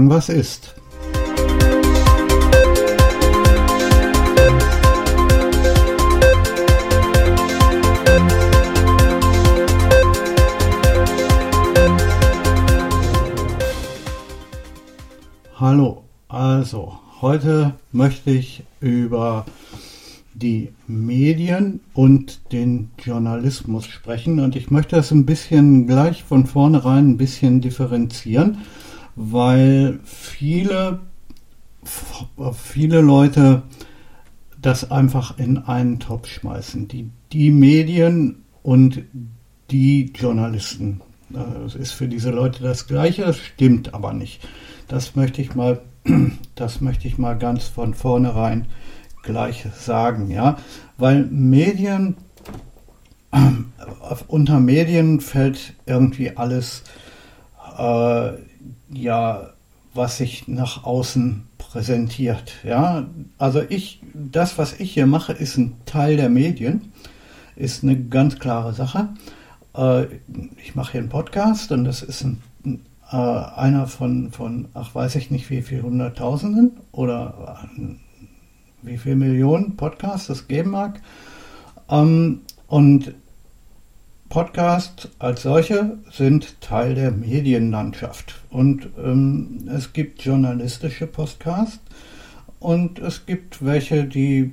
sagen, 0.00 0.10
was 0.10 0.28
ist. 0.28 0.74
Hallo, 15.58 16.04
also 16.28 16.98
heute 17.20 17.74
möchte 17.92 18.30
ich 18.30 18.62
über 18.80 19.44
die 20.32 20.70
Medien 20.86 21.80
und 21.92 22.50
den 22.50 22.90
Journalismus 23.04 23.84
sprechen 23.84 24.40
und 24.40 24.56
ich 24.56 24.70
möchte 24.70 24.96
das 24.96 25.10
ein 25.10 25.26
bisschen 25.26 25.86
gleich 25.86 26.24
von 26.24 26.46
vornherein 26.46 27.10
ein 27.10 27.16
bisschen 27.18 27.60
differenzieren, 27.60 28.58
weil 29.22 30.00
viele, 30.02 31.00
viele 32.54 33.02
Leute 33.02 33.64
das 34.62 34.90
einfach 34.90 35.38
in 35.38 35.58
einen 35.58 36.00
Topf 36.00 36.26
schmeißen. 36.26 36.88
Die, 36.88 37.10
die 37.30 37.50
Medien 37.50 38.44
und 38.62 39.02
die 39.70 40.10
Journalisten. 40.14 41.02
Das 41.28 41.74
ist 41.74 41.92
für 41.92 42.08
diese 42.08 42.30
Leute 42.30 42.62
das 42.62 42.86
Gleiche, 42.86 43.22
das 43.26 43.38
stimmt 43.38 43.92
aber 43.92 44.14
nicht. 44.14 44.40
Das 44.88 45.16
möchte 45.16 45.42
ich 45.42 45.54
mal, 45.54 45.82
das 46.54 46.80
möchte 46.80 47.06
ich 47.06 47.18
mal 47.18 47.36
ganz 47.36 47.64
von 47.64 47.92
vornherein 47.92 48.68
gleich 49.22 49.66
sagen, 49.78 50.30
ja, 50.30 50.56
weil 50.96 51.26
Medien, 51.26 52.16
äh, 53.32 53.38
unter 54.28 54.60
Medien 54.60 55.20
fällt 55.20 55.74
irgendwie 55.84 56.38
alles, 56.38 56.84
äh, 57.76 58.49
ja, 58.92 59.50
was 59.94 60.18
sich 60.18 60.46
nach 60.46 60.84
außen 60.84 61.46
präsentiert, 61.58 62.54
ja, 62.64 63.08
also 63.38 63.62
ich, 63.68 64.00
das, 64.14 64.58
was 64.58 64.78
ich 64.78 64.92
hier 64.92 65.06
mache, 65.06 65.32
ist 65.32 65.56
ein 65.56 65.74
Teil 65.84 66.16
der 66.16 66.28
Medien, 66.28 66.92
ist 67.56 67.82
eine 67.82 68.00
ganz 68.00 68.38
klare 68.38 68.72
Sache. 68.72 69.08
Äh, 69.76 70.04
ich 70.62 70.74
mache 70.74 70.92
hier 70.92 71.00
einen 71.00 71.08
Podcast 71.08 71.72
und 71.72 71.84
das 71.84 72.02
ist 72.02 72.22
ein 72.22 72.42
äh, 73.12 73.16
einer 73.16 73.86
von, 73.86 74.30
von, 74.30 74.68
ach 74.74 74.94
weiß 74.94 75.16
ich 75.16 75.30
nicht 75.30 75.50
wie 75.50 75.62
viel 75.62 75.82
Hunderttausenden 75.82 76.78
oder 76.92 77.66
äh, 77.76 77.94
wie 78.82 78.98
viele 78.98 79.16
Millionen 79.16 79.76
Podcasts 79.76 80.28
es 80.28 80.48
geben 80.48 80.70
mag. 80.70 81.00
Ähm, 81.88 82.42
und 82.68 83.14
Podcasts 84.30 85.08
als 85.18 85.42
solche 85.42 85.98
sind 86.12 86.60
Teil 86.60 86.94
der 86.94 87.10
Medienlandschaft. 87.10 88.40
Und 88.48 88.88
ähm, 88.96 89.68
es 89.68 89.92
gibt 89.92 90.22
journalistische 90.22 91.08
Podcasts 91.08 91.80
und 92.60 93.00
es 93.00 93.26
gibt 93.26 93.64
welche, 93.64 94.04
die, 94.04 94.52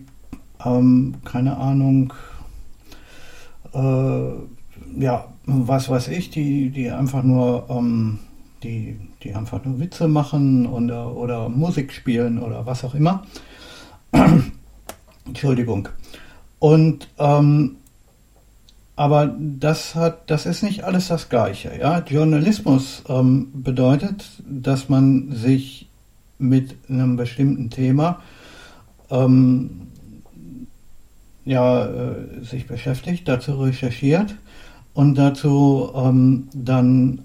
ähm, 0.65 1.17
keine 1.23 1.57
Ahnung, 1.57 2.11
äh, 3.71 4.99
ja, 4.99 5.27
was 5.45 5.89
weiß 5.89 6.07
ich, 6.07 6.31
die, 6.31 6.71
die 6.71 6.89
einfach 6.89 7.21
nur, 7.21 7.67
ähm, 7.69 8.17
die, 8.63 8.99
die 9.21 9.35
einfach 9.35 9.63
nur 9.63 9.79
Witze 9.79 10.07
machen 10.07 10.65
oder, 10.65 11.15
oder 11.15 11.49
Musik 11.49 11.93
spielen 11.93 12.39
oder 12.39 12.65
was 12.65 12.83
auch 12.83 12.95
immer. 12.95 13.27
Entschuldigung. 15.27 15.89
Und 16.57 17.09
ähm, 17.19 17.75
aber 18.97 19.33
das 19.39 19.93
hat, 19.93 20.29
das 20.29 20.45
ist 20.47 20.63
nicht 20.63 20.83
alles 20.83 21.07
das 21.07 21.29
Gleiche. 21.29 21.71
Ja? 21.79 21.99
Journalismus 21.99 23.03
ähm, 23.07 23.49
bedeutet, 23.53 24.25
dass 24.45 24.89
man 24.89 25.31
sich 25.31 25.87
mit 26.39 26.75
einem 26.89 27.15
bestimmten 27.15 27.69
Thema 27.69 28.21
ähm, 29.11 29.87
ja, 31.45 31.85
äh, 31.85 32.43
sich 32.43 32.65
beschäftigt, 32.67 33.27
dazu 33.27 33.53
recherchiert 33.61 34.35
und 34.95 35.15
dazu 35.15 35.91
ähm, 35.95 36.49
dann 36.53 37.21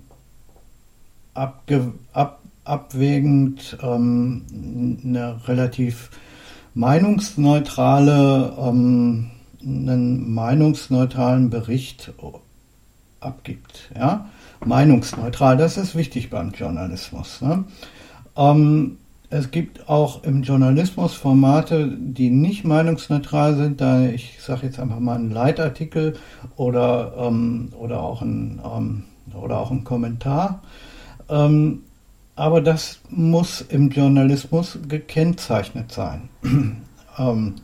abge, 1.33 1.95
ab, 2.13 2.43
abwägend 2.65 3.79
ähm, 3.83 4.45
eine 5.05 5.41
relativ 5.49 6.11
meinungsneutrale, 6.75 8.57
ähm, 8.61 9.32
einen 9.65 10.33
meinungsneutralen 10.33 11.51
Bericht 11.51 12.13
abgibt. 13.21 13.91
Ja? 13.97 14.29
Meinungsneutral, 14.65 15.57
das 15.57 15.77
ist 15.77 15.95
wichtig 15.95 16.31
beim 16.31 16.51
Journalismus. 16.51 17.41
Ne? 17.41 17.65
Ähm, 18.37 18.99
es 19.31 19.51
gibt 19.51 19.89
auch 19.89 20.25
im 20.25 20.43
Journalismus 20.43 21.15
Formate, 21.15 21.89
die 21.89 22.29
nicht 22.29 22.65
meinungsneutral 22.65 23.57
sind. 23.57 23.81
Da 23.81 24.03
ich 24.03 24.39
sage 24.41 24.67
jetzt 24.67 24.79
einfach 24.79 25.01
mal 25.01 25.15
einen 25.15 25.31
Leitartikel 25.31 26.17
oder, 26.57 27.15
ähm, 27.17 27.73
oder, 27.79 28.03
auch, 28.03 28.21
ein, 28.21 28.61
ähm, 28.63 29.05
oder 29.35 29.59
auch 29.59 29.71
ein 29.71 29.85
Kommentar. 29.85 30.63
Ähm, 31.31 31.81
aber 32.37 32.61
das 32.61 33.01
muss 33.09 33.63
im 33.63 33.89
Journalismus 33.89 34.79
gekennzeichnet 34.87 35.93
sein. 35.93 36.29
ähm, 37.19 37.55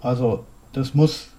also 0.00 0.44
das 0.72 0.94
muss 0.94 1.31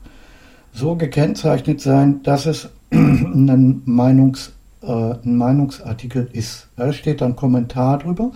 so 0.73 0.95
gekennzeichnet 0.95 1.81
sein, 1.81 2.22
dass 2.23 2.45
es 2.45 2.69
ein, 2.91 3.81
Meinungs, 3.85 4.53
äh, 4.81 4.88
ein 4.88 5.38
Meinungsartikel 5.38 6.29
ist. 6.34 6.67
Da 6.75 6.91
steht 6.91 7.22
dann 7.22 7.35
Kommentar 7.35 8.00
drüber 8.00 8.31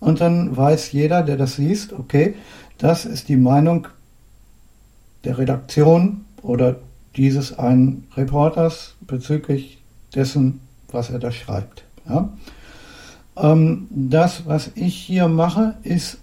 und 0.00 0.20
dann 0.20 0.56
weiß 0.56 0.92
jeder, 0.92 1.22
der 1.22 1.36
das 1.36 1.58
liest, 1.58 1.92
okay, 1.92 2.34
das 2.78 3.04
ist 3.04 3.28
die 3.28 3.36
Meinung 3.36 3.88
der 5.24 5.38
Redaktion 5.38 6.24
oder 6.42 6.76
dieses 7.16 7.58
einen 7.58 8.08
Reporters 8.16 8.94
bezüglich 9.06 9.82
dessen, 10.14 10.60
was 10.90 11.10
er 11.10 11.18
da 11.18 11.30
schreibt. 11.30 11.84
Ja? 12.08 12.30
Ähm, 13.36 13.86
das, 13.90 14.46
was 14.46 14.70
ich 14.74 14.96
hier 14.96 15.28
mache, 15.28 15.74
ist, 15.82 16.18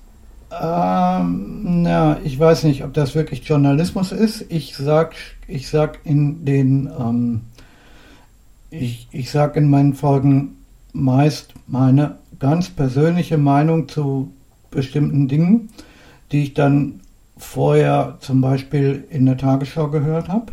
ähm, 0.51 1.83
na, 1.83 2.17
ich 2.23 2.37
weiß 2.37 2.63
nicht, 2.63 2.83
ob 2.83 2.93
das 2.93 3.15
wirklich 3.15 3.47
Journalismus 3.47 4.11
ist. 4.11 4.45
Ich 4.49 4.75
sag, 4.75 5.15
ich 5.49 5.69
sag 5.69 5.99
in 6.03 6.45
den, 6.45 6.89
ähm, 6.97 7.41
ich, 8.69 9.07
ich 9.11 9.31
sag 9.31 9.55
in 9.55 9.69
meinen 9.69 9.93
Folgen 9.93 10.57
meist 10.93 11.53
meine 11.67 12.17
ganz 12.39 12.69
persönliche 12.69 13.37
Meinung 13.37 13.87
zu 13.87 14.31
bestimmten 14.71 15.27
Dingen, 15.27 15.69
die 16.31 16.43
ich 16.43 16.53
dann 16.53 17.01
vorher 17.37 18.17
zum 18.19 18.41
Beispiel 18.41 19.05
in 19.09 19.25
der 19.25 19.37
Tagesschau 19.37 19.89
gehört 19.89 20.29
habe. 20.29 20.51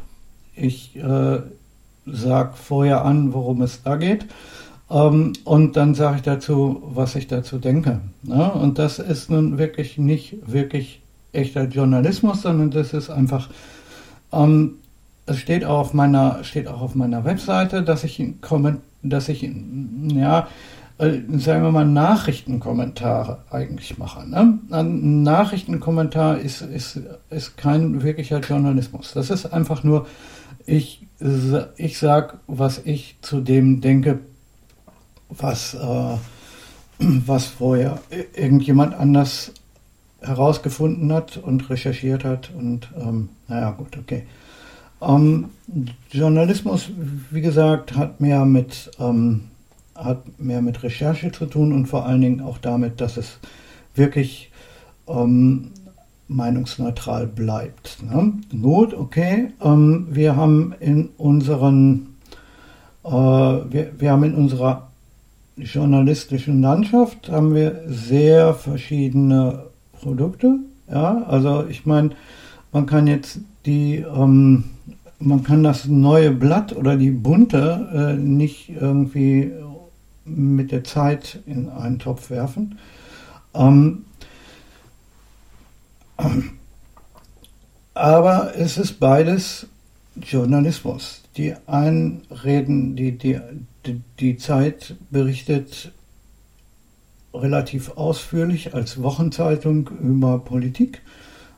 Ich 0.55 0.97
äh, 0.97 1.39
sage 2.07 2.55
vorher 2.55 3.05
an, 3.05 3.33
worum 3.33 3.63
es 3.63 3.83
da 3.83 3.97
geht 3.97 4.27
ähm, 4.91 5.33
und 5.45 5.77
dann 5.77 5.95
sage 5.95 6.17
ich 6.17 6.23
dazu, 6.23 6.83
was 6.87 7.15
ich 7.17 7.27
dazu 7.27 7.59
denke. 7.59 8.01
Ne? 8.23 8.53
Und 8.53 8.79
das 8.79 8.99
ist 8.99 9.31
nun 9.31 9.59
wirklich 9.59 9.99
nicht 9.99 10.37
wirklich 10.47 11.01
echter 11.33 11.65
Journalismus, 11.65 12.43
sondern 12.43 12.71
das 12.71 12.93
ist 12.93 13.11
einfach, 13.11 13.51
ähm, 14.33 14.77
es 15.27 15.39
steht 15.39 15.65
auch 15.65 15.79
auf 15.79 15.95
meiner, 15.95 16.43
steht 16.45 16.69
auch 16.69 16.81
auf 16.81 16.95
meiner 16.95 17.25
Webseite, 17.25 17.83
dass 17.83 18.05
ich, 18.05 18.23
dass 19.03 19.29
ich, 19.29 19.51
ja, 20.09 20.47
äh, 20.99 21.19
sagen 21.37 21.63
wir 21.63 21.73
mal, 21.73 21.85
Nachrichtenkommentare 21.85 23.39
eigentlich 23.51 23.99
mache. 23.99 24.29
Ne? 24.29 24.59
Ein 24.71 25.23
Nachrichtenkommentar 25.25 26.39
ist, 26.39 26.63
ist, 26.63 27.01
ist 27.29 27.57
kein 27.57 28.03
wirklicher 28.03 28.41
Journalismus. 28.41 29.13
Das 29.13 29.31
ist 29.31 29.53
einfach 29.53 29.85
nur, 29.85 30.07
ich, 30.65 31.07
ich 31.77 31.99
sage, 31.99 32.39
was 32.47 32.81
ich 32.85 33.19
zu 33.21 33.41
dem 33.41 33.81
denke, 33.81 34.21
was, 35.29 35.75
äh, 35.75 36.17
was 36.99 37.47
vorher 37.47 37.99
irgendjemand 38.35 38.95
anders 38.95 39.53
herausgefunden 40.21 41.13
hat 41.13 41.37
und 41.37 41.69
recherchiert 41.69 42.25
hat. 42.25 42.51
Und 42.57 42.89
ähm, 42.99 43.29
naja, 43.49 43.73
gut, 43.73 43.99
okay. 43.99 44.25
Ähm, 45.07 45.47
Journalismus, 46.11 46.91
wie 47.31 47.41
gesagt, 47.41 47.97
hat 47.97 48.21
mehr 48.21 48.45
mit 48.45 48.91
ähm, 48.99 49.43
hat 49.95 50.39
mehr 50.39 50.61
mit 50.61 50.83
Recherche 50.83 51.33
zu 51.33 51.47
tun 51.47 51.73
und 51.73 51.87
vor 51.87 52.05
allen 52.05 52.21
Dingen 52.21 52.41
auch 52.41 52.59
damit, 52.59 53.01
dass 53.01 53.17
es 53.17 53.39
wirklich 53.95 54.51
ähm, 55.09 55.71
meinungsneutral 56.29 57.27
bleibt. 57.27 58.03
Ne? 58.03 58.33
Gut, 58.61 58.93
okay. 58.93 59.53
Ähm, 59.63 60.09
wir 60.11 60.37
haben 60.37 60.75
in 60.81 61.09
unseren 61.17 62.17
äh, 63.05 63.11
wir, 63.11 63.93
wir 63.99 64.11
haben 64.11 64.25
in 64.25 64.35
unserer 64.35 64.89
journalistischen 65.57 66.61
Landschaft 66.61 67.31
haben 67.31 67.55
wir 67.55 67.83
sehr 67.87 68.55
verschiedene 68.55 69.65
Produkte. 69.93 70.59
Ja, 70.91 71.23
also 71.23 71.65
ich 71.67 71.87
meine, 71.87 72.11
man 72.73 72.87
kann 72.87 73.07
jetzt 73.07 73.41
die, 73.65 73.97
ähm, 73.97 74.65
man 75.19 75.43
kann 75.43 75.63
das 75.63 75.87
neue 75.87 76.31
Blatt 76.31 76.75
oder 76.75 76.97
die 76.97 77.11
bunte 77.11 77.89
äh, 77.93 78.21
nicht 78.21 78.69
irgendwie 78.69 79.53
mit 80.25 80.73
der 80.73 80.85
Zeit 80.85 81.41
in 81.47 81.69
einen 81.69 81.99
Topf 81.99 82.31
werfen. 82.31 82.79
Ähm, 83.55 84.05
aber 87.95 88.57
es 88.57 88.77
ist 88.77 89.01
beides 89.01 89.67
Journalismus. 90.17 91.23
Die 91.37 91.55
einen 91.67 92.23
reden, 92.45 92.97
die, 92.97 93.13
die, 93.17 93.39
die, 93.85 94.01
die 94.19 94.37
Zeit 94.37 94.97
berichtet 95.11 95.93
relativ 97.33 97.91
ausführlich 97.97 98.75
als 98.75 99.03
Wochenzeitung 99.03 99.91
über 100.01 100.39
Politik 100.39 101.03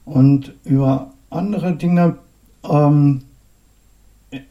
und 0.04 0.54
über 0.64 1.12
andere 1.30 1.76
Dinge, 1.76 2.18
ähm, 2.68 3.22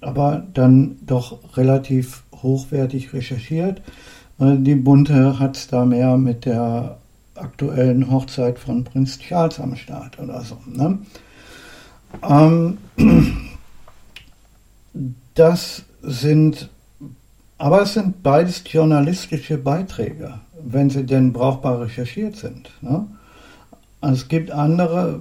aber 0.02 0.46
dann 0.54 0.98
doch 1.06 1.58
relativ 1.58 2.24
hochwertig 2.42 3.14
recherchiert. 3.14 3.82
Äh, 4.40 4.58
die 4.58 4.76
Bunte 4.76 5.40
hat 5.40 5.58
es 5.58 5.68
da 5.68 5.86
mehr 5.86 6.18
mit 6.18 6.46
der 6.46 6.98
aktuellen 7.36 8.10
Hochzeit 8.10 8.60
von 8.60 8.84
Prinz 8.84 9.20
Charles 9.20 9.60
am 9.60 9.76
Start 9.76 10.20
oder 10.20 10.42
so. 10.42 10.58
Ne? 10.66 11.00
Ähm, 12.28 12.78
das 15.36 15.84
sind, 16.02 16.70
aber 17.58 17.84
es 17.84 17.94
sind 17.94 18.24
beides 18.24 18.64
journalistische 18.66 19.58
Beiträge, 19.58 20.40
wenn 20.64 20.90
sie 20.90 21.06
denn 21.06 21.34
brauchbar 21.34 21.82
recherchiert 21.82 22.36
sind. 22.36 22.72
Ne? 22.82 23.06
Es 24.00 24.28
gibt 24.28 24.52
andere, 24.52 25.20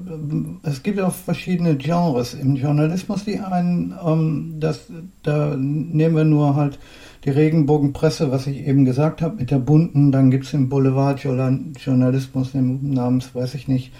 es 0.62 0.82
gibt 0.82 1.00
auch 1.00 1.14
verschiedene 1.14 1.76
Genres 1.76 2.34
im 2.34 2.56
Journalismus, 2.56 3.24
die 3.24 3.40
einen, 3.40 3.94
ähm, 4.04 4.56
das, 4.60 4.92
da 5.22 5.56
nehmen 5.56 6.14
wir 6.14 6.24
nur 6.24 6.56
halt 6.56 6.78
die 7.24 7.30
Regenbogenpresse, 7.30 8.30
was 8.30 8.46
ich 8.46 8.66
eben 8.66 8.84
gesagt 8.84 9.22
habe, 9.22 9.36
mit 9.36 9.50
der 9.50 9.58
bunten, 9.58 10.12
dann 10.12 10.30
gibt 10.30 10.44
es 10.44 10.50
den 10.50 10.68
Boulevardjournalismus 10.68 12.50
namens, 12.54 13.34
weiß 13.34 13.54
ich 13.54 13.66
nicht, 13.66 13.92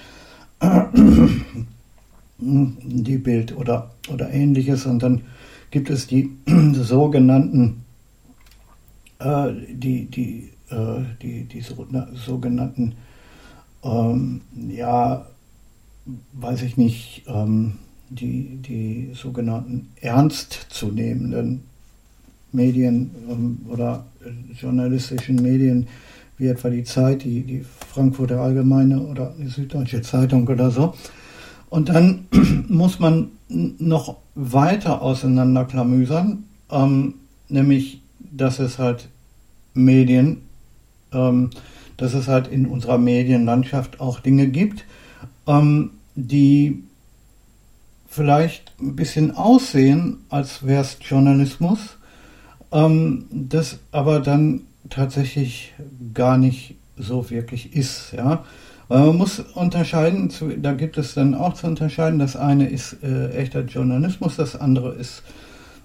die 2.38 3.18
Bild 3.18 3.56
oder, 3.56 3.90
oder 4.12 4.30
ähnliches. 4.30 4.86
Und 4.86 5.02
dann 5.02 5.22
gibt 5.70 5.90
es 5.90 6.06
die 6.06 6.30
sogenannten, 6.74 7.82
äh, 9.18 9.52
die, 9.70 10.06
die, 10.06 10.50
äh, 10.70 11.02
die, 11.22 11.44
die 11.44 11.60
so, 11.60 11.86
na, 11.90 12.08
sogenannten 12.14 12.94
ähm, 13.86 14.40
ja, 14.68 15.26
weiß 16.32 16.62
ich 16.62 16.76
nicht, 16.76 17.24
ähm, 17.26 17.74
die, 18.08 18.56
die 18.56 19.10
sogenannten 19.14 19.88
ernstzunehmenden 20.00 21.64
Medien 22.52 23.10
ähm, 23.28 23.60
oder 23.68 24.06
journalistischen 24.54 25.36
Medien, 25.36 25.88
wie 26.38 26.48
etwa 26.48 26.70
die 26.70 26.84
Zeit, 26.84 27.24
die, 27.24 27.42
die 27.42 27.64
Frankfurter 27.92 28.40
Allgemeine 28.40 29.00
oder 29.00 29.34
die 29.38 29.48
Süddeutsche 29.48 30.02
Zeitung 30.02 30.46
oder 30.48 30.70
so. 30.70 30.94
Und 31.70 31.88
dann 31.88 32.26
muss 32.68 33.00
man 33.00 33.30
noch 33.48 34.18
weiter 34.34 35.02
auseinanderklamüsern, 35.02 36.44
ähm, 36.70 37.14
nämlich, 37.48 38.02
dass 38.18 38.58
es 38.58 38.78
halt 38.78 39.08
Medien 39.74 40.42
ähm, 41.12 41.50
dass 41.96 42.14
es 42.14 42.28
halt 42.28 42.48
in 42.48 42.66
unserer 42.66 42.98
Medienlandschaft 42.98 44.00
auch 44.00 44.20
Dinge 44.20 44.48
gibt, 44.48 44.84
ähm, 45.46 45.92
die 46.14 46.84
vielleicht 48.08 48.72
ein 48.80 48.96
bisschen 48.96 49.36
aussehen, 49.36 50.24
als 50.28 50.66
wäre 50.66 50.82
es 50.82 50.98
Journalismus, 51.00 51.98
ähm, 52.72 53.26
das 53.30 53.78
aber 53.92 54.20
dann 54.20 54.62
tatsächlich 54.88 55.74
gar 56.14 56.38
nicht 56.38 56.76
so 56.96 57.30
wirklich 57.30 57.74
ist. 57.74 58.12
Ja? 58.12 58.44
Weil 58.88 59.00
man 59.06 59.16
muss 59.16 59.40
unterscheiden, 59.40 60.32
da 60.62 60.72
gibt 60.72 60.96
es 60.96 61.14
dann 61.14 61.34
auch 61.34 61.54
zu 61.54 61.66
unterscheiden, 61.66 62.18
das 62.18 62.36
eine 62.36 62.68
ist 62.68 63.02
äh, 63.02 63.30
echter 63.30 63.62
Journalismus, 63.62 64.36
das 64.36 64.56
andere 64.56 64.94
ist, 64.94 65.22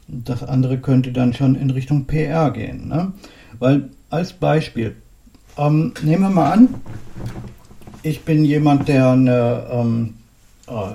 das 0.08 0.44
andere 0.44 0.78
könnte 0.78 1.12
dann 1.12 1.34
schon 1.34 1.56
in 1.56 1.70
Richtung 1.70 2.06
PR 2.06 2.52
gehen. 2.52 2.88
Ne? 2.88 3.12
Weil 3.60 3.90
als 4.10 4.34
Beispiel, 4.34 4.96
ähm, 5.58 5.94
nehmen 6.02 6.24
wir 6.24 6.30
mal 6.30 6.52
an, 6.52 6.76
ich 8.04 8.24
bin 8.24 8.46
jemand, 8.46 8.88
der 8.88 9.12
eine, 9.12 9.68
ähm, 9.72 10.16
äh, 10.68 10.94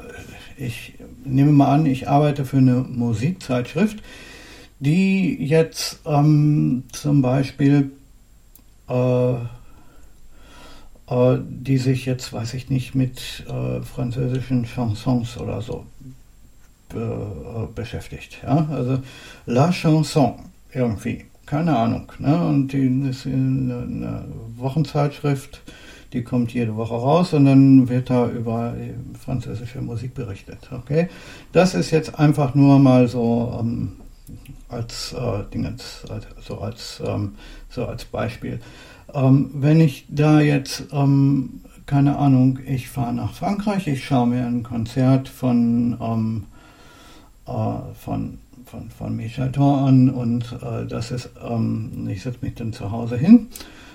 ich 0.57 0.95
nehme 1.25 1.53
mal 1.53 1.75
an, 1.75 1.87
ich 1.87 2.09
arbeite 2.09 2.45
für 2.45 2.59
eine 2.59 2.77
Musikzeitschrift, 2.77 4.03
die 4.81 5.37
jetzt 5.43 6.01
ähm, 6.05 6.85
zum 6.93 7.23
Beispiel, 7.23 7.93
äh, 8.89 9.33
äh, 9.33 9.39
die 11.49 11.79
sich 11.79 12.07
jetzt, 12.07 12.33
weiß 12.33 12.55
ich 12.55 12.71
nicht, 12.71 12.95
mit 12.95 13.45
äh, 13.49 13.83
französischen 13.83 14.65
Chansons 14.65 15.39
oder 15.39 15.63
so 15.63 15.87
äh, 16.95 17.67
beschäftigt. 17.75 18.39
Ja? 18.43 18.69
Also 18.71 18.99
La 19.47 19.73
Chanson 19.73 20.35
irgendwie 20.73 21.25
keine 21.47 21.77
Ahnung. 21.77 22.13
Ne? 22.19 22.37
Und 22.45 22.73
die 22.73 22.87
ist 23.09 23.27
eine, 23.27 23.83
eine 23.83 24.25
Wochenzeitschrift, 24.57 25.63
die 26.13 26.23
kommt 26.23 26.53
jede 26.53 26.77
Woche 26.77 26.95
raus 26.95 27.33
und 27.33 27.47
dann 27.47 27.89
wird 27.89 28.11
da 28.11 28.29
über 28.29 28.75
französische 29.19 29.81
Musik 29.81 30.15
berichtet. 30.15 30.71
Okay, 30.73 31.09
das 31.53 31.75
ist 31.75 31.91
jetzt 31.91 32.19
einfach 32.19 32.55
nur 32.55 32.79
mal 32.79 33.09
so 33.09 33.59
ähm, 33.61 33.93
als 34.69 35.13
äh, 35.13 35.45
Dingens, 35.53 36.05
so 36.41 36.59
als 36.61 37.03
ähm, 37.05 37.35
so 37.69 37.87
als 37.87 38.05
Beispiel. 38.05 38.61
Ähm, 39.15 39.51
wenn 39.55 39.81
ich 39.81 40.07
da 40.09 40.41
jetzt 40.41 40.85
ähm, 40.93 41.61
keine 41.87 42.19
Ahnung, 42.19 42.59
ich 42.67 42.89
fahre 42.89 43.15
nach 43.15 43.33
Frankreich, 43.33 43.87
ich 43.87 44.05
schaue 44.05 44.27
mir 44.27 44.45
ein 44.45 44.65
Konzert 44.65 45.29
von 45.29 45.97
ähm, 46.01 46.45
äh, 47.47 47.95
von 47.95 48.39
von, 48.67 48.91
von 48.91 49.17
Michel 49.17 49.53
an 49.57 50.11
und 50.11 50.45
äh, 50.61 50.87
das 50.87 51.11
ist, 51.11 51.31
ähm, 51.49 52.09
ich 52.11 52.23
setze 52.23 52.39
mich 52.43 52.55
dann 52.55 52.73
zu 52.73 52.91
Hause 52.91 53.17
hin 53.17 53.47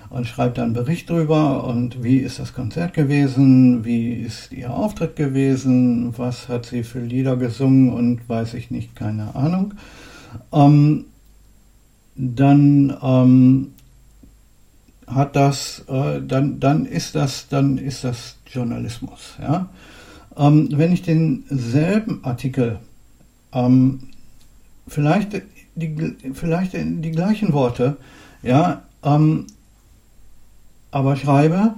und 0.08 0.26
schreibe 0.26 0.54
dann 0.54 0.64
einen 0.66 0.74
Bericht 0.74 1.08
drüber 1.08 1.64
und 1.64 2.02
wie 2.02 2.18
ist 2.18 2.38
das 2.38 2.54
Konzert 2.54 2.94
gewesen, 2.94 3.84
wie 3.84 4.12
ist 4.12 4.52
ihr 4.52 4.72
Auftritt 4.72 5.16
gewesen, 5.16 6.12
was 6.16 6.48
hat 6.48 6.66
sie 6.66 6.84
für 6.84 7.00
Lieder 7.00 7.36
gesungen 7.36 7.92
und 7.92 8.28
weiß 8.28 8.54
ich 8.54 8.70
nicht, 8.70 8.96
keine 8.96 9.34
Ahnung. 9.34 9.74
Ähm, 10.52 11.04
dann 12.14 12.96
ähm, 13.02 13.72
hat 15.06 15.36
das, 15.36 15.84
äh, 15.88 16.20
dann, 16.20 16.60
dann 16.60 16.86
ist 16.86 17.14
das, 17.14 17.48
dann 17.48 17.78
ist 17.78 18.04
das 18.04 18.36
Journalismus. 18.46 19.36
Ja? 19.40 19.68
Ähm, 20.36 20.68
wenn 20.72 20.92
ich 20.92 21.02
denselben 21.02 22.20
Artikel 22.22 22.78
ähm, 23.52 24.00
vielleicht 24.92 25.42
die, 25.74 26.16
vielleicht 26.34 26.74
die 26.74 27.10
gleichen 27.10 27.52
Worte, 27.52 27.96
ja, 28.42 28.82
ähm, 29.02 29.46
aber 30.90 31.16
schreibe 31.16 31.74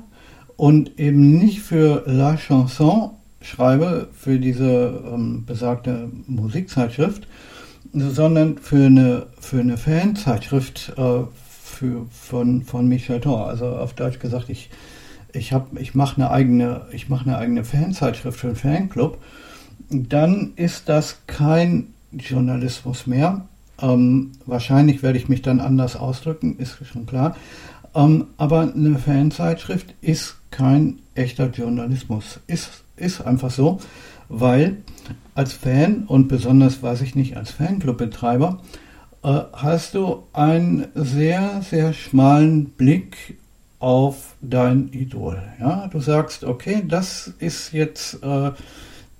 und 0.56 0.98
eben 0.98 1.38
nicht 1.38 1.60
für 1.60 2.02
La 2.06 2.36
Chanson 2.36 3.10
schreibe, 3.40 4.08
für 4.12 4.38
diese 4.38 5.02
ähm, 5.12 5.44
besagte 5.46 6.10
Musikzeitschrift, 6.26 7.28
sondern 7.92 8.58
für 8.58 8.86
eine, 8.86 9.26
für 9.38 9.60
eine 9.60 9.76
Fanzeitschrift 9.76 10.94
äh, 10.96 11.20
für, 11.62 12.06
von, 12.10 12.62
von 12.62 12.88
Michel 12.88 13.20
Thor. 13.20 13.46
Also 13.46 13.66
auf 13.66 13.94
Deutsch 13.94 14.18
gesagt, 14.18 14.48
ich, 14.48 14.70
ich, 15.32 15.54
ich 15.76 15.94
mache 15.94 16.16
eine 16.16 16.30
eigene, 16.30 16.86
ich 16.90 17.08
mache 17.08 17.26
eine 17.26 17.38
eigene 17.38 17.64
Fanzeitschrift 17.64 18.40
für 18.40 18.48
einen 18.48 18.56
Fanclub. 18.56 19.18
Dann 19.90 20.52
ist 20.56 20.88
das 20.88 21.18
kein 21.26 21.93
Journalismus 22.18 23.06
mehr. 23.06 23.46
Ähm, 23.80 24.32
wahrscheinlich 24.46 25.02
werde 25.02 25.18
ich 25.18 25.28
mich 25.28 25.42
dann 25.42 25.60
anders 25.60 25.96
ausdrücken, 25.96 26.56
ist 26.58 26.78
schon 26.86 27.06
klar. 27.06 27.36
Ähm, 27.94 28.28
aber 28.36 28.72
eine 28.74 28.98
Fanzeitschrift 28.98 29.94
ist 30.00 30.36
kein 30.50 31.00
echter 31.14 31.50
Journalismus. 31.50 32.40
Ist, 32.46 32.84
ist 32.96 33.20
einfach 33.20 33.50
so, 33.50 33.80
weil 34.28 34.78
als 35.34 35.52
Fan 35.52 36.04
und 36.06 36.28
besonders, 36.28 36.82
weiß 36.82 37.02
ich 37.02 37.14
nicht, 37.14 37.36
als 37.36 37.50
Fanclubbetreiber, 37.50 38.60
äh, 39.22 39.40
hast 39.52 39.94
du 39.94 40.24
einen 40.32 40.86
sehr, 40.94 41.62
sehr 41.62 41.92
schmalen 41.92 42.66
Blick 42.66 43.38
auf 43.78 44.34
dein 44.40 44.88
Idol. 44.92 45.42
Ja? 45.60 45.88
Du 45.88 46.00
sagst, 46.00 46.44
okay, 46.44 46.84
das 46.86 47.32
ist 47.38 47.72
jetzt 47.72 48.22
äh, 48.22 48.52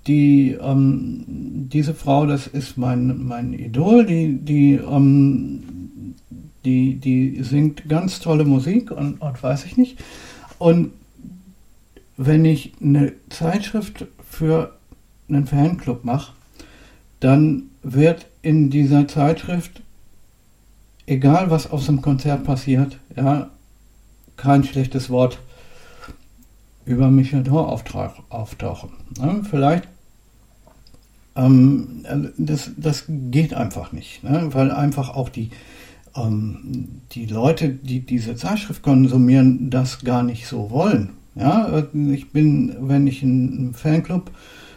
die, 0.06 0.52
ähm, 0.52 1.24
diese 1.26 1.94
Frau, 1.94 2.26
das 2.26 2.46
ist 2.46 2.76
mein, 2.76 3.24
mein 3.24 3.52
Idol, 3.52 4.04
die, 4.04 4.38
die, 4.38 4.74
ähm, 4.74 6.14
die, 6.64 6.96
die 6.96 7.42
singt 7.42 7.88
ganz 7.88 8.20
tolle 8.20 8.44
Musik 8.44 8.90
und, 8.90 9.20
und 9.20 9.42
weiß 9.42 9.64
ich 9.64 9.76
nicht. 9.76 9.98
Und 10.58 10.92
wenn 12.16 12.44
ich 12.44 12.72
eine 12.82 13.12
Zeitschrift 13.28 14.06
für 14.28 14.76
einen 15.28 15.46
Fanclub 15.46 16.04
mache, 16.04 16.32
dann 17.20 17.64
wird 17.82 18.26
in 18.42 18.70
dieser 18.70 19.08
Zeitschrift 19.08 19.82
egal 21.06 21.50
was 21.50 21.70
auf 21.70 21.84
dem 21.86 22.02
Konzert 22.02 22.44
passiert, 22.44 22.98
ja, 23.16 23.50
kein 24.36 24.64
schlechtes 24.64 25.10
Wort 25.10 25.38
über 26.84 27.10
Michel 27.10 27.44
Thor 27.44 27.68
auftauchen. 27.68 28.90
Ne? 29.18 29.42
Vielleicht, 29.48 29.88
ähm, 31.36 32.04
das, 32.38 32.70
das 32.76 33.04
geht 33.08 33.54
einfach 33.54 33.92
nicht, 33.92 34.22
ne? 34.24 34.48
weil 34.52 34.70
einfach 34.70 35.14
auch 35.14 35.28
die, 35.28 35.50
ähm, 36.16 37.02
die 37.12 37.26
Leute, 37.26 37.70
die 37.70 38.00
diese 38.00 38.36
Zeitschrift 38.36 38.82
konsumieren, 38.82 39.70
das 39.70 40.04
gar 40.04 40.22
nicht 40.22 40.46
so 40.46 40.70
wollen. 40.70 41.10
Ja, 41.34 41.82
ich 41.92 42.30
bin, 42.30 42.76
wenn 42.80 43.08
ich 43.08 43.22
einen 43.24 43.74
Fanclub 43.74 44.30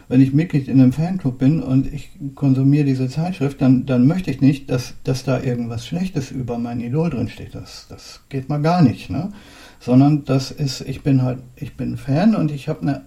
wenn 0.08 0.22
ich 0.22 0.32
Mitglied 0.32 0.68
in 0.68 0.80
einem 0.80 0.92
Fanclub 0.92 1.38
bin 1.38 1.62
und 1.62 1.92
ich 1.92 2.10
konsumiere 2.34 2.84
diese 2.84 3.08
Zeitschrift, 3.08 3.60
dann, 3.60 3.84
dann 3.84 4.06
möchte 4.06 4.30
ich 4.30 4.40
nicht, 4.40 4.70
dass, 4.70 4.94
dass 5.04 5.22
da 5.22 5.40
irgendwas 5.40 5.86
Schlechtes 5.86 6.30
über 6.30 6.58
mein 6.58 6.80
Idol 6.80 7.10
drin 7.10 7.28
steht. 7.28 7.54
Das, 7.54 7.86
das 7.88 8.22
geht 8.30 8.48
mal 8.48 8.60
gar 8.60 8.82
nicht, 8.82 9.10
ne? 9.10 9.32
Sondern 9.80 10.24
das 10.24 10.50
ist, 10.50 10.80
ich 10.80 11.02
bin 11.02 11.22
halt, 11.22 11.40
ich 11.56 11.76
bin 11.76 11.96
Fan 11.96 12.34
und 12.34 12.50
ich 12.50 12.68
habe 12.68 12.82
eine 12.82 13.02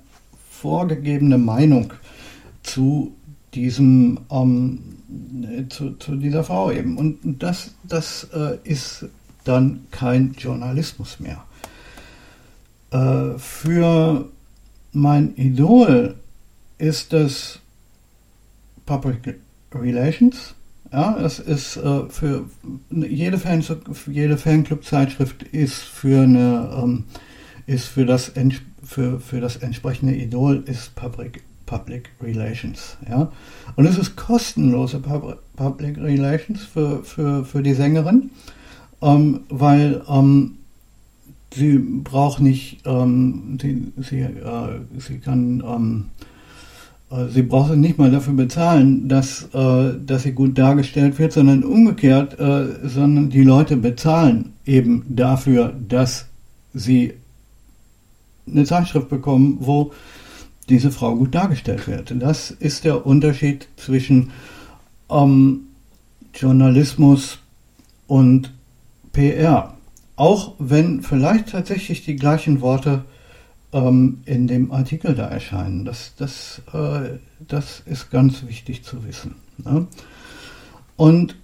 vorgegebene 0.49 1.37
Meinung 1.37 1.91
zu 2.63 3.15
diesem, 3.53 4.19
ähm, 4.31 4.79
zu, 5.69 5.91
zu 5.91 6.15
dieser 6.15 6.43
Frau 6.43 6.71
eben. 6.71 6.97
Und 6.97 7.19
das, 7.23 7.71
das 7.83 8.27
äh, 8.33 8.57
ist 8.63 9.05
dann 9.43 9.85
kein 9.91 10.33
Journalismus 10.37 11.19
mehr. 11.19 11.43
Äh, 12.91 13.37
für 13.37 14.29
mein 14.91 15.35
Idol 15.35 16.15
ist 16.77 17.13
das 17.13 17.59
Public 18.85 19.39
Relations. 19.73 20.55
Ja, 20.91 21.17
es 21.19 21.39
ist 21.39 21.77
äh, 21.77 22.09
für 22.09 22.45
jede, 22.89 23.37
Fan, 23.37 23.63
jede 24.07 24.37
Fanclub-Zeitschrift 24.37 25.43
ist 25.43 25.75
für 25.75 26.23
eine 26.23 26.69
ähm, 26.77 27.05
ist 27.65 27.85
für 27.87 28.05
das 28.05 28.33
für, 28.83 29.19
für 29.21 29.39
das 29.39 29.55
entsprechende 29.57 30.15
Idol 30.15 30.63
ist 30.65 30.93
Public 30.95 31.43
Public 31.71 32.09
Relations. 32.21 32.97
Ja, 33.09 33.31
und 33.77 33.85
es 33.85 33.97
ist 33.97 34.17
kostenlose 34.17 34.99
Pub 34.99 35.39
Public 35.55 35.97
Relations 35.97 36.63
für, 36.63 37.01
für, 37.03 37.45
für 37.45 37.63
die 37.63 37.73
Sängerin, 37.73 38.29
ähm, 39.01 39.41
weil 39.47 40.01
ähm, 40.09 40.57
sie 41.53 41.77
braucht 41.77 42.41
nicht, 42.41 42.79
ähm, 42.85 43.57
sie, 43.61 43.93
sie, 43.97 44.19
äh, 44.19 44.81
sie 44.97 45.19
kann 45.19 45.63
ähm, 45.65 46.05
äh, 47.09 47.29
sie 47.29 47.43
braucht 47.43 47.73
nicht 47.77 47.97
mal 47.97 48.11
dafür 48.11 48.33
bezahlen, 48.33 49.07
dass, 49.07 49.47
äh, 49.53 49.93
dass 50.05 50.23
sie 50.23 50.33
gut 50.33 50.57
dargestellt 50.57 51.19
wird, 51.19 51.31
sondern 51.31 51.63
umgekehrt, 51.63 52.37
äh, 52.37 52.85
sondern 52.85 53.29
die 53.29 53.45
Leute 53.45 53.77
bezahlen 53.77 54.53
eben 54.65 55.05
dafür, 55.07 55.73
dass 55.87 56.25
sie 56.73 57.13
eine 58.45 58.65
Zeitschrift 58.65 59.07
bekommen, 59.07 59.57
wo 59.61 59.93
diese 60.69 60.91
Frau 60.91 61.15
gut 61.15 61.35
dargestellt 61.35 61.87
wird. 61.87 62.13
Das 62.19 62.51
ist 62.51 62.83
der 62.85 63.05
Unterschied 63.05 63.67
zwischen 63.75 64.31
ähm, 65.09 65.67
Journalismus 66.33 67.39
und 68.07 68.53
PR. 69.11 69.73
Auch 70.15 70.53
wenn 70.59 71.01
vielleicht 71.01 71.49
tatsächlich 71.49 72.05
die 72.05 72.15
gleichen 72.15 72.61
Worte 72.61 73.03
ähm, 73.73 74.21
in 74.25 74.47
dem 74.47 74.71
Artikel 74.71 75.15
da 75.15 75.27
erscheinen. 75.27 75.85
Das, 75.85 76.13
das, 76.17 76.61
äh, 76.73 77.17
das 77.47 77.81
ist 77.85 78.11
ganz 78.11 78.45
wichtig 78.45 78.83
zu 78.83 79.03
wissen. 79.05 79.35
Ne? 79.57 79.87
Und 80.95 81.35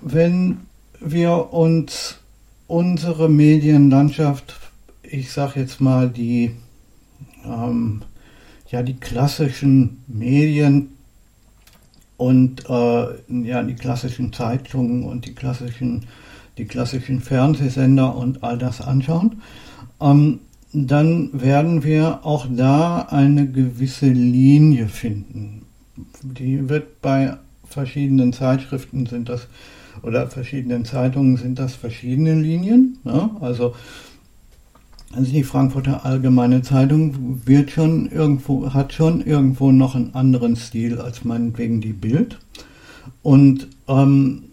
wenn 0.00 0.60
wir 1.00 1.52
uns 1.52 2.18
unsere 2.66 3.28
Medienlandschaft, 3.28 4.56
ich 5.02 5.32
sage 5.32 5.60
jetzt 5.60 5.80
mal 5.80 6.08
die, 6.08 6.54
ähm, 7.44 8.02
ja, 8.74 8.82
die 8.82 8.94
klassischen 8.94 10.02
Medien 10.08 10.88
und 12.16 12.68
äh, 12.68 13.06
ja, 13.46 13.62
die 13.62 13.76
klassischen 13.76 14.32
Zeitungen 14.32 15.04
und 15.04 15.26
die 15.26 15.32
klassischen, 15.32 16.06
die 16.58 16.64
klassischen 16.64 17.20
Fernsehsender 17.20 18.16
und 18.16 18.42
all 18.42 18.58
das 18.58 18.80
anschauen, 18.80 19.42
ähm, 20.00 20.40
dann 20.72 21.30
werden 21.32 21.84
wir 21.84 22.26
auch 22.26 22.48
da 22.50 23.02
eine 23.02 23.46
gewisse 23.48 24.08
Linie 24.08 24.88
finden. 24.88 25.62
Die 26.24 26.68
wird 26.68 27.00
bei 27.00 27.36
verschiedenen 27.68 28.32
Zeitschriften 28.32 29.06
sind 29.06 29.28
das 29.28 29.46
oder 30.02 30.26
verschiedenen 30.26 30.84
Zeitungen 30.84 31.36
sind 31.36 31.60
das 31.60 31.74
verschiedene 31.74 32.34
Linien. 32.34 32.98
Ne? 33.04 33.30
Also, 33.40 33.76
also 35.14 35.30
die 35.30 35.44
Frankfurter 35.44 36.04
Allgemeine 36.04 36.62
Zeitung 36.62 37.46
wird 37.46 37.70
schon 37.70 38.10
irgendwo, 38.10 38.72
hat 38.72 38.92
schon 38.92 39.20
irgendwo 39.20 39.70
noch 39.70 39.94
einen 39.94 40.14
anderen 40.14 40.56
Stil 40.56 41.00
als 41.00 41.24
meinetwegen 41.24 41.80
die 41.80 41.92
Bild. 41.92 42.38
Und 43.22 43.68
ähm, 43.86 44.44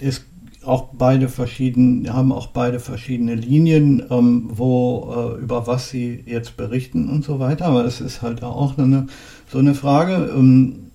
es 0.00 0.24
auch 0.64 0.88
beide 0.98 1.28
verschieden, 1.28 2.12
haben 2.12 2.32
auch 2.32 2.48
beide 2.48 2.80
verschiedene 2.80 3.34
Linien, 3.34 4.02
ähm, 4.10 4.50
wo 4.52 5.36
äh, 5.38 5.40
über 5.40 5.66
was 5.66 5.90
sie 5.90 6.22
jetzt 6.26 6.56
berichten 6.56 7.08
und 7.08 7.24
so 7.24 7.38
weiter. 7.38 7.66
Aber 7.66 7.84
es 7.84 8.00
ist 8.00 8.22
halt 8.22 8.42
auch 8.42 8.76
eine, 8.76 9.06
so 9.50 9.58
eine 9.58 9.74
Frage. 9.74 10.32
Ähm, 10.36 10.90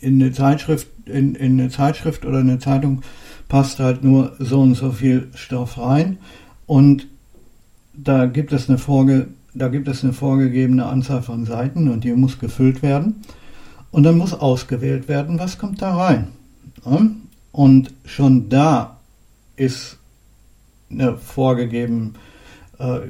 in 0.00 0.20
eine 0.20 0.32
Zeitschrift, 0.32 0.88
in, 1.06 1.34
in 1.34 1.58
eine 1.58 1.68
Zeitschrift 1.68 2.24
oder 2.24 2.38
eine 2.38 2.58
Zeitung 2.58 3.02
passt 3.48 3.80
halt 3.80 4.02
nur 4.02 4.34
so 4.38 4.60
und 4.60 4.74
so 4.74 4.92
viel 4.92 5.28
Stoff 5.34 5.78
rein 5.78 6.18
und 6.66 7.06
da 7.94 8.26
gibt 8.26 8.52
es 8.52 8.68
eine 8.68 8.78
Vorge 8.78 9.28
da 9.56 9.68
gibt 9.68 9.88
es 9.88 10.04
eine 10.04 10.12
vorgegebene 10.12 10.84
Anzahl 10.84 11.22
von 11.22 11.46
Seiten 11.46 11.88
und 11.88 12.04
die 12.04 12.12
muss 12.12 12.38
gefüllt 12.38 12.82
werden 12.82 13.22
und 13.90 14.02
dann 14.02 14.18
muss 14.18 14.34
ausgewählt 14.34 15.08
werden, 15.08 15.38
was 15.38 15.56
kommt 15.56 15.80
da 15.80 15.96
rein. 15.96 16.28
Und 17.52 17.94
schon 18.04 18.50
da 18.50 18.98
ist 19.56 19.96
eine 20.90 21.16
vorgegeben, 21.16 22.14
äh 22.78 23.00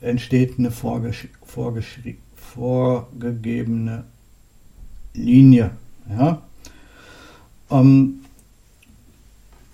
entsteht 0.00 0.58
eine 0.58 0.70
vorgesch 0.70 1.26
vorgegebene 2.36 4.04
Linie. 5.14 5.72
Ja? 6.08 6.42
Ähm, 7.70 8.20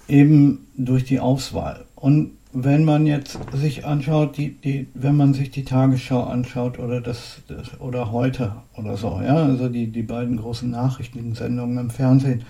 eben 0.08 0.66
durch 0.76 1.04
die 1.04 1.20
Auswahl. 1.20 1.84
Und 1.94 2.30
wenn 2.54 2.84
man 2.84 3.06
jetzt 3.06 3.36
sich 3.52 3.84
anschaut, 3.84 4.36
die, 4.36 4.54
die, 4.54 4.86
wenn 4.94 5.16
man 5.16 5.34
sich 5.34 5.50
die 5.50 5.64
Tagesschau 5.64 6.22
anschaut 6.22 6.78
oder 6.78 7.00
das, 7.00 7.42
das 7.48 7.80
oder 7.80 8.12
heute 8.12 8.54
oder 8.76 8.96
so, 8.96 9.20
ja, 9.22 9.34
also 9.34 9.68
die, 9.68 9.88
die 9.88 10.02
beiden 10.02 10.36
großen 10.36 10.70
Nachrichtensendungen 10.70 11.78
im 11.78 11.90
Fernsehen, 11.90 12.44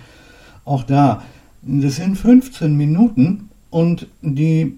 auch 0.63 0.83
da, 0.83 1.23
das 1.63 1.95
sind 1.95 2.17
15 2.17 2.77
Minuten 2.77 3.49
und 3.71 4.05
die 4.21 4.77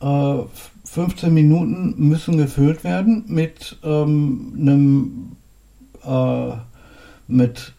äh, 0.00 0.38
15 0.84 1.34
Minuten 1.34 1.94
müssen 1.98 2.38
gefüllt 2.38 2.84
werden 2.84 3.24
mit 3.26 3.78
ähm, 3.82 4.54
einem 4.58 5.36
äh, 6.06 6.56
mit, 7.26 7.74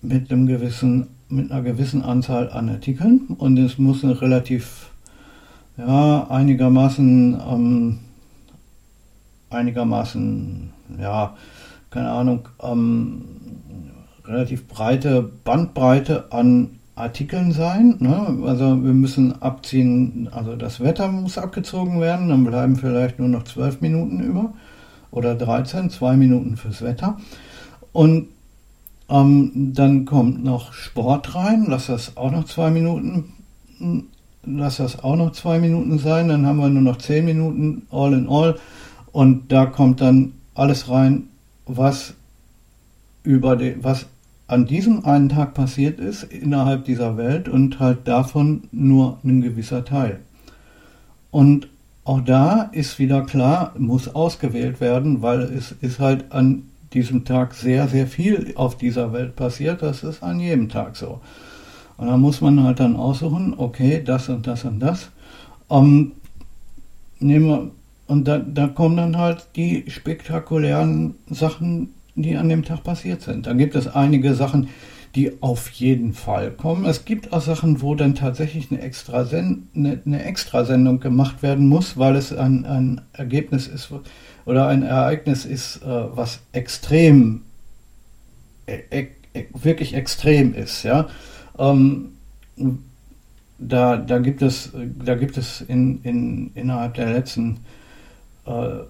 mit 0.00 0.32
einem 0.32 0.46
gewissen 0.46 1.08
mit 1.28 1.52
einer 1.52 1.62
gewissen 1.62 2.02
Anzahl 2.02 2.50
an 2.50 2.70
Artikeln 2.70 3.36
und 3.38 3.56
es 3.58 3.78
muss 3.78 4.02
eine 4.02 4.20
relativ 4.20 4.89
ja 5.76 6.26
einigermaßen 6.28 7.40
ähm, 7.48 7.98
einigermaßen 9.50 10.70
ja 11.00 11.36
keine 11.90 12.10
Ahnung 12.10 12.48
ähm, 12.62 13.24
relativ 14.24 14.68
breite 14.68 15.22
Bandbreite 15.44 16.32
an 16.32 16.80
Artikeln 16.94 17.52
sein. 17.52 17.96
Ne? 17.98 18.38
Also 18.44 18.82
wir 18.84 18.92
müssen 18.92 19.40
abziehen, 19.42 20.28
also 20.30 20.54
das 20.56 20.80
Wetter 20.80 21.08
muss 21.08 21.38
abgezogen 21.38 22.00
werden, 22.00 22.28
dann 22.28 22.44
bleiben 22.44 22.76
vielleicht 22.76 23.18
nur 23.18 23.28
noch 23.28 23.44
zwölf 23.44 23.80
Minuten 23.80 24.20
über 24.20 24.52
oder 25.10 25.34
13, 25.34 25.90
zwei 25.90 26.16
Minuten 26.16 26.56
fürs 26.56 26.82
Wetter. 26.82 27.18
Und 27.92 28.28
ähm, 29.08 29.72
dann 29.74 30.04
kommt 30.04 30.44
noch 30.44 30.72
Sport 30.72 31.34
rein, 31.34 31.66
lass 31.68 31.86
das 31.86 32.16
auch 32.16 32.30
noch 32.30 32.44
zwei 32.44 32.70
Minuten, 32.70 33.32
lass 34.44 34.78
das 34.78 35.02
auch 35.02 35.16
noch 35.16 35.32
zwei 35.32 35.58
Minuten 35.58 35.98
sein, 35.98 36.28
dann 36.28 36.46
haben 36.46 36.58
wir 36.58 36.68
nur 36.68 36.82
noch 36.82 36.98
zehn 36.98 37.24
Minuten 37.24 37.86
all 37.90 38.12
in 38.12 38.28
all 38.28 38.58
und 39.12 39.52
da 39.52 39.66
kommt 39.66 40.00
dann 40.00 40.32
alles 40.54 40.88
rein, 40.88 41.28
was 41.66 42.14
über 43.22 43.56
die, 43.56 43.76
was 43.82 44.06
an 44.46 44.66
diesem 44.66 45.04
einen 45.04 45.28
Tag 45.28 45.54
passiert 45.54 46.00
ist 46.00 46.24
innerhalb 46.24 46.84
dieser 46.84 47.16
Welt 47.16 47.48
und 47.48 47.78
halt 47.78 48.08
davon 48.08 48.64
nur 48.72 49.18
ein 49.22 49.42
gewisser 49.42 49.84
Teil. 49.84 50.20
Und 51.30 51.68
auch 52.02 52.20
da 52.20 52.62
ist 52.72 52.98
wieder 52.98 53.22
klar, 53.22 53.74
muss 53.78 54.12
ausgewählt 54.12 54.80
werden, 54.80 55.22
weil 55.22 55.42
es 55.42 55.72
ist 55.80 56.00
halt 56.00 56.32
an 56.32 56.64
diesem 56.92 57.24
Tag 57.24 57.54
sehr, 57.54 57.86
sehr 57.86 58.08
viel 58.08 58.52
auf 58.56 58.76
dieser 58.76 59.12
Welt 59.12 59.36
passiert. 59.36 59.82
Das 59.82 60.02
ist 60.02 60.22
an 60.22 60.40
jedem 60.40 60.68
Tag 60.68 60.96
so. 60.96 61.20
Und 62.00 62.06
da 62.06 62.16
muss 62.16 62.40
man 62.40 62.64
halt 62.64 62.80
dann 62.80 62.96
aussuchen, 62.96 63.52
okay, 63.58 64.02
das 64.02 64.30
und 64.30 64.46
das 64.46 64.64
und 64.64 64.80
das. 64.80 65.10
Ähm, 65.70 66.12
nehmen 67.18 67.46
wir, 67.46 67.70
und 68.06 68.26
da, 68.26 68.38
da 68.38 68.68
kommen 68.68 68.96
dann 68.96 69.18
halt 69.18 69.48
die 69.54 69.84
spektakulären 69.86 71.16
Sachen, 71.28 71.90
die 72.14 72.36
an 72.36 72.48
dem 72.48 72.64
Tag 72.64 72.84
passiert 72.84 73.20
sind. 73.20 73.46
Da 73.46 73.52
gibt 73.52 73.74
es 73.74 73.86
einige 73.86 74.34
Sachen, 74.34 74.68
die 75.14 75.42
auf 75.42 75.68
jeden 75.72 76.14
Fall 76.14 76.52
kommen. 76.52 76.86
Es 76.86 77.04
gibt 77.04 77.34
auch 77.34 77.42
Sachen, 77.42 77.82
wo 77.82 77.94
dann 77.94 78.14
tatsächlich 78.14 78.70
eine, 78.70 78.80
Extra 78.80 79.26
eine, 79.28 80.00
eine 80.06 80.24
Extrasendung 80.24 81.00
gemacht 81.00 81.42
werden 81.42 81.68
muss, 81.68 81.98
weil 81.98 82.16
es 82.16 82.32
ein, 82.32 82.64
ein 82.64 83.02
Ergebnis 83.12 83.66
ist 83.66 83.92
oder 84.46 84.68
ein 84.68 84.82
Ereignis 84.82 85.44
ist, 85.44 85.82
äh, 85.82 85.86
was 85.86 86.40
extrem, 86.52 87.42
e, 88.66 88.78
e, 88.90 89.08
e 89.34 89.44
wirklich 89.52 89.92
extrem 89.92 90.54
ist. 90.54 90.82
Ja? 90.82 91.08
Ähm, 91.60 92.12
da, 93.58 93.96
da 93.98 94.18
gibt 94.18 94.42
es, 94.42 94.72
da 95.04 95.14
gibt 95.14 95.36
es 95.36 95.60
in, 95.60 96.02
in, 96.02 96.50
innerhalb 96.54 96.94
der 96.94 97.12
letzten 97.12 97.58
äh, 98.46 98.80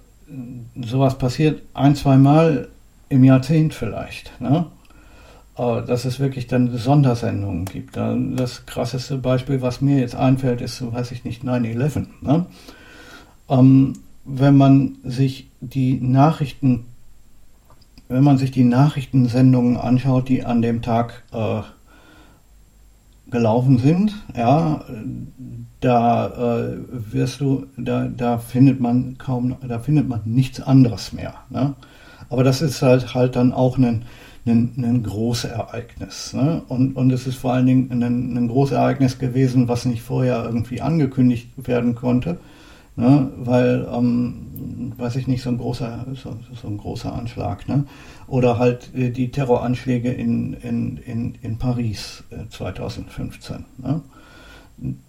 sowas 0.81 1.17
passiert 1.17 1.61
ein, 1.73 1.95
zwei 1.95 2.17
Mal 2.17 2.69
im 3.09 3.23
Jahrzehnt 3.23 3.73
vielleicht. 3.73 4.39
Ne? 4.39 4.65
Äh, 5.57 5.81
dass 5.83 6.05
es 6.05 6.19
wirklich 6.19 6.47
dann 6.47 6.75
Sondersendungen 6.77 7.65
gibt. 7.65 7.97
Das 7.97 8.65
krasseste 8.65 9.17
Beispiel, 9.17 9.61
was 9.61 9.81
mir 9.81 9.99
jetzt 9.99 10.15
einfällt, 10.15 10.61
ist, 10.61 10.81
weiß 10.81 11.11
ich 11.11 11.25
nicht, 11.25 11.43
9-11. 11.43 12.07
Ne? 12.21 12.45
Ähm, 13.49 13.93
wenn 14.23 14.55
man 14.55 14.97
sich 15.03 15.49
die 15.59 15.99
Nachrichten, 15.99 16.85
wenn 18.07 18.23
man 18.23 18.37
sich 18.37 18.51
die 18.51 18.63
Nachrichtensendungen 18.63 19.77
anschaut, 19.77 20.29
die 20.29 20.45
an 20.45 20.61
dem 20.61 20.81
Tag 20.81 21.23
äh, 21.33 21.61
gelaufen 23.31 23.77
sind, 23.77 24.13
ja, 24.35 24.83
da 25.79 26.27
äh, 26.27 26.77
wirst 26.91 27.41
du, 27.41 27.65
da, 27.77 28.07
da 28.07 28.37
findet 28.37 28.79
man 28.79 29.17
kaum, 29.17 29.55
da 29.67 29.79
findet 29.79 30.07
man 30.07 30.21
nichts 30.25 30.61
anderes 30.61 31.11
mehr. 31.11 31.33
Ne? 31.49 31.73
Aber 32.29 32.43
das 32.43 32.61
ist 32.61 32.81
halt 32.81 33.15
halt 33.15 33.35
dann 33.35 33.51
auch 33.51 33.77
ein, 33.77 34.05
ein, 34.45 34.73
ein 34.77 35.03
Großereignis. 35.03 36.33
Ne? 36.33 36.61
Und, 36.67 36.95
und 36.95 37.11
es 37.11 37.25
ist 37.25 37.37
vor 37.37 37.53
allen 37.53 37.65
Dingen 37.65 37.91
ein, 37.91 38.37
ein 38.37 38.47
Großereignis 38.47 39.17
gewesen, 39.17 39.67
was 39.67 39.85
nicht 39.85 40.03
vorher 40.03 40.43
irgendwie 40.45 40.81
angekündigt 40.81 41.49
werden 41.57 41.95
konnte. 41.95 42.37
Ne? 42.95 43.31
Weil, 43.37 43.87
ähm, 43.91 44.93
weiß 44.97 45.15
ich 45.15 45.27
nicht, 45.27 45.41
so 45.41 45.49
ein 45.49 45.57
großer, 45.57 46.05
so, 46.13 46.37
so 46.61 46.67
ein 46.67 46.77
großer 46.77 47.13
Anschlag. 47.13 47.67
Ne? 47.67 47.85
Oder 48.27 48.59
halt 48.59 48.93
äh, 48.93 49.09
die 49.09 49.31
Terroranschläge 49.31 50.11
in, 50.11 50.53
in, 50.53 50.97
in, 50.97 51.35
in 51.41 51.57
Paris 51.57 52.23
äh, 52.31 52.49
2015. 52.49 53.65
Ne? 53.77 54.01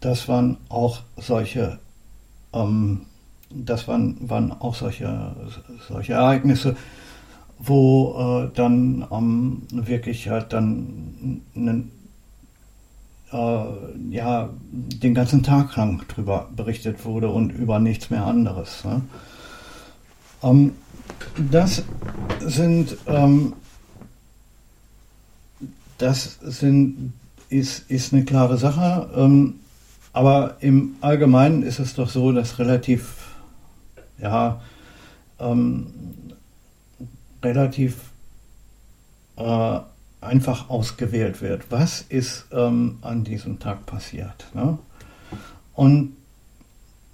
Das 0.01 0.29
waren 0.29 0.59
auch 0.69 1.01
solche, 1.17 1.79
ähm, 2.53 3.03
das 3.51 3.89
waren, 3.89 4.17
waren 4.21 4.53
auch 4.53 4.75
solche, 4.75 5.35
solche 5.89 6.12
Ereignisse, 6.12 6.77
wo 7.59 8.45
äh, 8.45 8.51
dann 8.55 9.07
ähm, 9.11 9.62
wirklich 9.71 10.29
halt 10.29 10.53
dann 10.53 11.43
äh, 11.55 11.83
ja, 13.33 14.51
den 14.65 15.15
ganzen 15.15 15.43
Tag 15.43 15.75
lang 15.77 16.07
drüber 16.09 16.51
berichtet 16.55 17.05
wurde 17.05 17.29
und 17.31 17.51
über 17.51 17.79
nichts 17.79 18.11
mehr 18.11 18.27
anderes. 18.27 18.85
Ne? 18.85 19.03
Ähm, 20.43 20.73
das 21.51 21.83
sind, 22.40 22.97
ähm, 23.07 23.55
das 25.99 26.38
sind, 26.42 27.12
ist, 27.49 27.90
ist 27.90 28.12
eine 28.12 28.25
klare 28.25 28.59
Sache. 28.59 29.09
Ähm, 29.16 29.61
aber 30.12 30.57
im 30.61 30.97
Allgemeinen 31.01 31.62
ist 31.62 31.79
es 31.79 31.95
doch 31.95 32.11
so, 32.11 32.33
dass 32.33 32.59
relativ, 32.59 33.37
ja, 34.18 34.61
ähm, 35.38 35.87
relativ 37.42 37.97
äh, 39.37 39.79
einfach 40.23 40.71
ausgewählt 40.71 41.43
wird. 41.43 41.71
Was 41.71 42.01
ist 42.09 42.47
ähm, 42.53 42.99
an 43.03 43.25
diesem 43.25 43.59
Tag 43.59 43.87
passiert? 43.87 44.47
Ne? 44.55 44.79
Und 45.75 46.13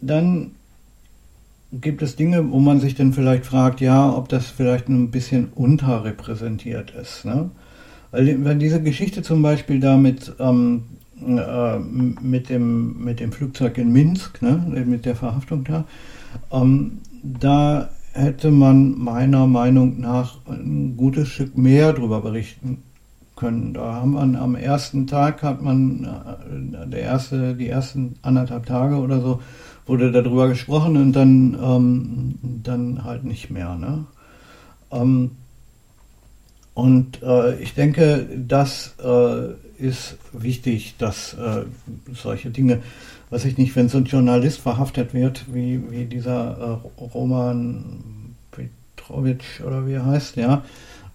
dann 0.00 0.52
gibt 1.72 2.02
es 2.02 2.16
Dinge, 2.16 2.50
wo 2.50 2.60
man 2.60 2.80
sich 2.80 2.94
dann 2.94 3.12
vielleicht 3.12 3.46
fragt, 3.46 3.80
ja, 3.80 4.10
ob 4.14 4.28
das 4.28 4.46
vielleicht 4.46 4.88
ein 4.88 5.10
bisschen 5.10 5.48
unterrepräsentiert 5.54 6.92
ist. 6.92 7.24
Ne? 7.24 7.50
Weil 8.10 8.56
diese 8.56 8.82
Geschichte 8.82 9.22
zum 9.22 9.42
Beispiel 9.42 9.80
da 9.80 9.96
mit, 9.96 10.34
ähm, 10.38 10.84
äh, 11.20 11.78
mit, 11.78 12.48
dem, 12.48 13.04
mit 13.04 13.20
dem 13.20 13.32
Flugzeug 13.32 13.76
in 13.76 13.92
Minsk, 13.92 14.40
ne, 14.40 14.84
mit 14.86 15.04
der 15.04 15.14
Verhaftung 15.14 15.64
da, 15.64 15.84
ähm, 16.50 16.98
da 17.22 17.90
hätte 18.12 18.50
man 18.50 18.98
meiner 18.98 19.46
Meinung 19.46 20.00
nach 20.00 20.38
ein 20.46 20.96
gutes 20.96 21.28
Stück 21.28 21.58
mehr 21.58 21.92
darüber 21.92 22.22
berichten 22.22 22.82
können. 23.38 23.72
Da 23.72 23.94
haben 23.94 24.12
wir 24.12 24.40
am 24.40 24.54
ersten 24.54 25.06
Tag 25.06 25.42
hat 25.42 25.62
man 25.62 26.04
äh, 26.04 26.86
der 26.88 27.00
erste, 27.00 27.54
die 27.54 27.68
ersten 27.68 28.16
anderthalb 28.22 28.66
Tage 28.66 28.96
oder 28.96 29.20
so 29.20 29.40
wurde 29.86 30.12
darüber 30.12 30.48
gesprochen 30.48 30.96
und 30.96 31.12
dann 31.14 31.56
ähm, 31.62 32.34
dann 32.42 33.04
halt 33.04 33.24
nicht 33.24 33.50
mehr. 33.50 33.74
Ne? 33.76 34.04
Ähm, 34.90 35.30
und 36.74 37.22
äh, 37.22 37.58
ich 37.60 37.74
denke, 37.74 38.28
das 38.36 38.94
äh, 39.02 39.54
ist 39.78 40.18
wichtig, 40.32 40.96
dass 40.98 41.34
äh, 41.34 41.64
solche 42.12 42.50
Dinge 42.50 42.80
weiß 43.30 43.44
ich 43.44 43.58
nicht, 43.58 43.76
wenn 43.76 43.88
so 43.88 43.98
ein 43.98 44.04
Journalist 44.04 44.60
verhaftet 44.60 45.14
wird, 45.14 45.44
wie, 45.52 45.90
wie 45.90 46.04
dieser 46.04 46.80
äh, 46.98 47.02
Roman 47.02 48.34
Petrovic 48.50 49.62
oder 49.66 49.86
wie 49.86 49.94
er 49.94 50.06
heißt, 50.06 50.36
ja, 50.36 50.62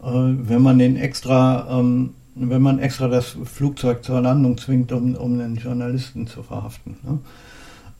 wenn 0.03 0.61
man 0.61 0.79
den 0.79 0.97
extra, 0.97 1.79
ähm, 1.79 2.11
wenn 2.35 2.61
man 2.61 2.79
extra 2.79 3.07
das 3.07 3.37
Flugzeug 3.45 4.03
zur 4.03 4.21
Landung 4.21 4.57
zwingt, 4.57 4.91
um, 4.91 5.15
um 5.15 5.33
einen 5.33 5.55
Journalisten 5.55 6.27
zu 6.27 6.43
verhaften. 6.43 6.97
Ne? 7.03 7.19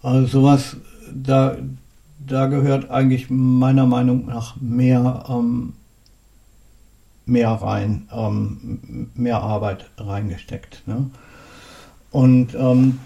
Also 0.01 0.41
sowas, 0.41 0.77
da, 1.13 1.55
da 2.25 2.47
gehört 2.47 2.89
eigentlich 2.89 3.29
meiner 3.29 3.85
Meinung 3.85 4.25
nach 4.25 4.55
mehr, 4.59 5.23
ähm, 5.29 5.73
mehr 7.25 7.49
rein, 7.49 8.07
ähm, 8.11 9.09
mehr 9.15 9.41
Arbeit 9.41 9.89
reingesteckt. 9.97 10.83
Ne? 10.87 11.09
Und 12.11 12.53
ähm, 12.55 12.99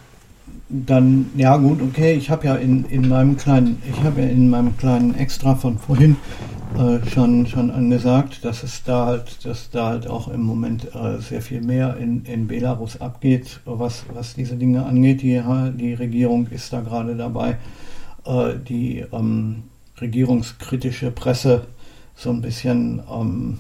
dann, 0.70 1.30
ja 1.36 1.58
gut, 1.58 1.82
okay, 1.82 2.14
ich 2.14 2.30
habe 2.30 2.48
ja 2.48 2.56
in, 2.56 2.84
in 2.86 3.08
meinem 3.08 3.38
kleinen, 3.38 3.82
ich 3.90 4.04
habe 4.04 4.22
ja 4.22 4.28
in 4.28 4.50
meinem 4.50 4.76
kleinen 4.78 5.16
Extra 5.16 5.56
von 5.56 5.78
vorhin 5.78 6.18
äh, 6.76 7.10
schon, 7.10 7.48
schon 7.48 7.72
angesagt, 7.72 8.44
dass 8.44 8.64
es 8.64 8.84
da 8.84 9.06
halt, 9.06 9.46
dass 9.46 9.70
da 9.70 9.88
halt 9.88 10.08
auch 10.08 10.28
im 10.28 10.42
Moment 10.42 10.94
äh, 10.94 11.20
sehr 11.20 11.42
viel 11.42 11.62
mehr 11.62 11.98
in, 11.98 12.26
in 12.26 12.48
Belarus 12.48 13.00
abgeht, 13.02 13.62
was, 13.66 14.06
was 14.14 14.36
diese 14.36 14.56
Dinge 14.56 14.86
angeht. 14.86 15.22
Die, 15.22 15.42
die 15.76 15.94
Regierung 15.94 16.48
ist 16.48 16.74
da 16.74 16.82
gerade 16.82 17.16
dabei, 17.16 17.58
äh, 18.26 18.56
die 18.58 19.06
ähm, 19.12 19.64
regierungskritische 20.00 21.12
Presse 21.12 21.68
so 22.16 22.32
ein 22.32 22.42
bisschen 22.42 23.02
ähm, 23.12 23.60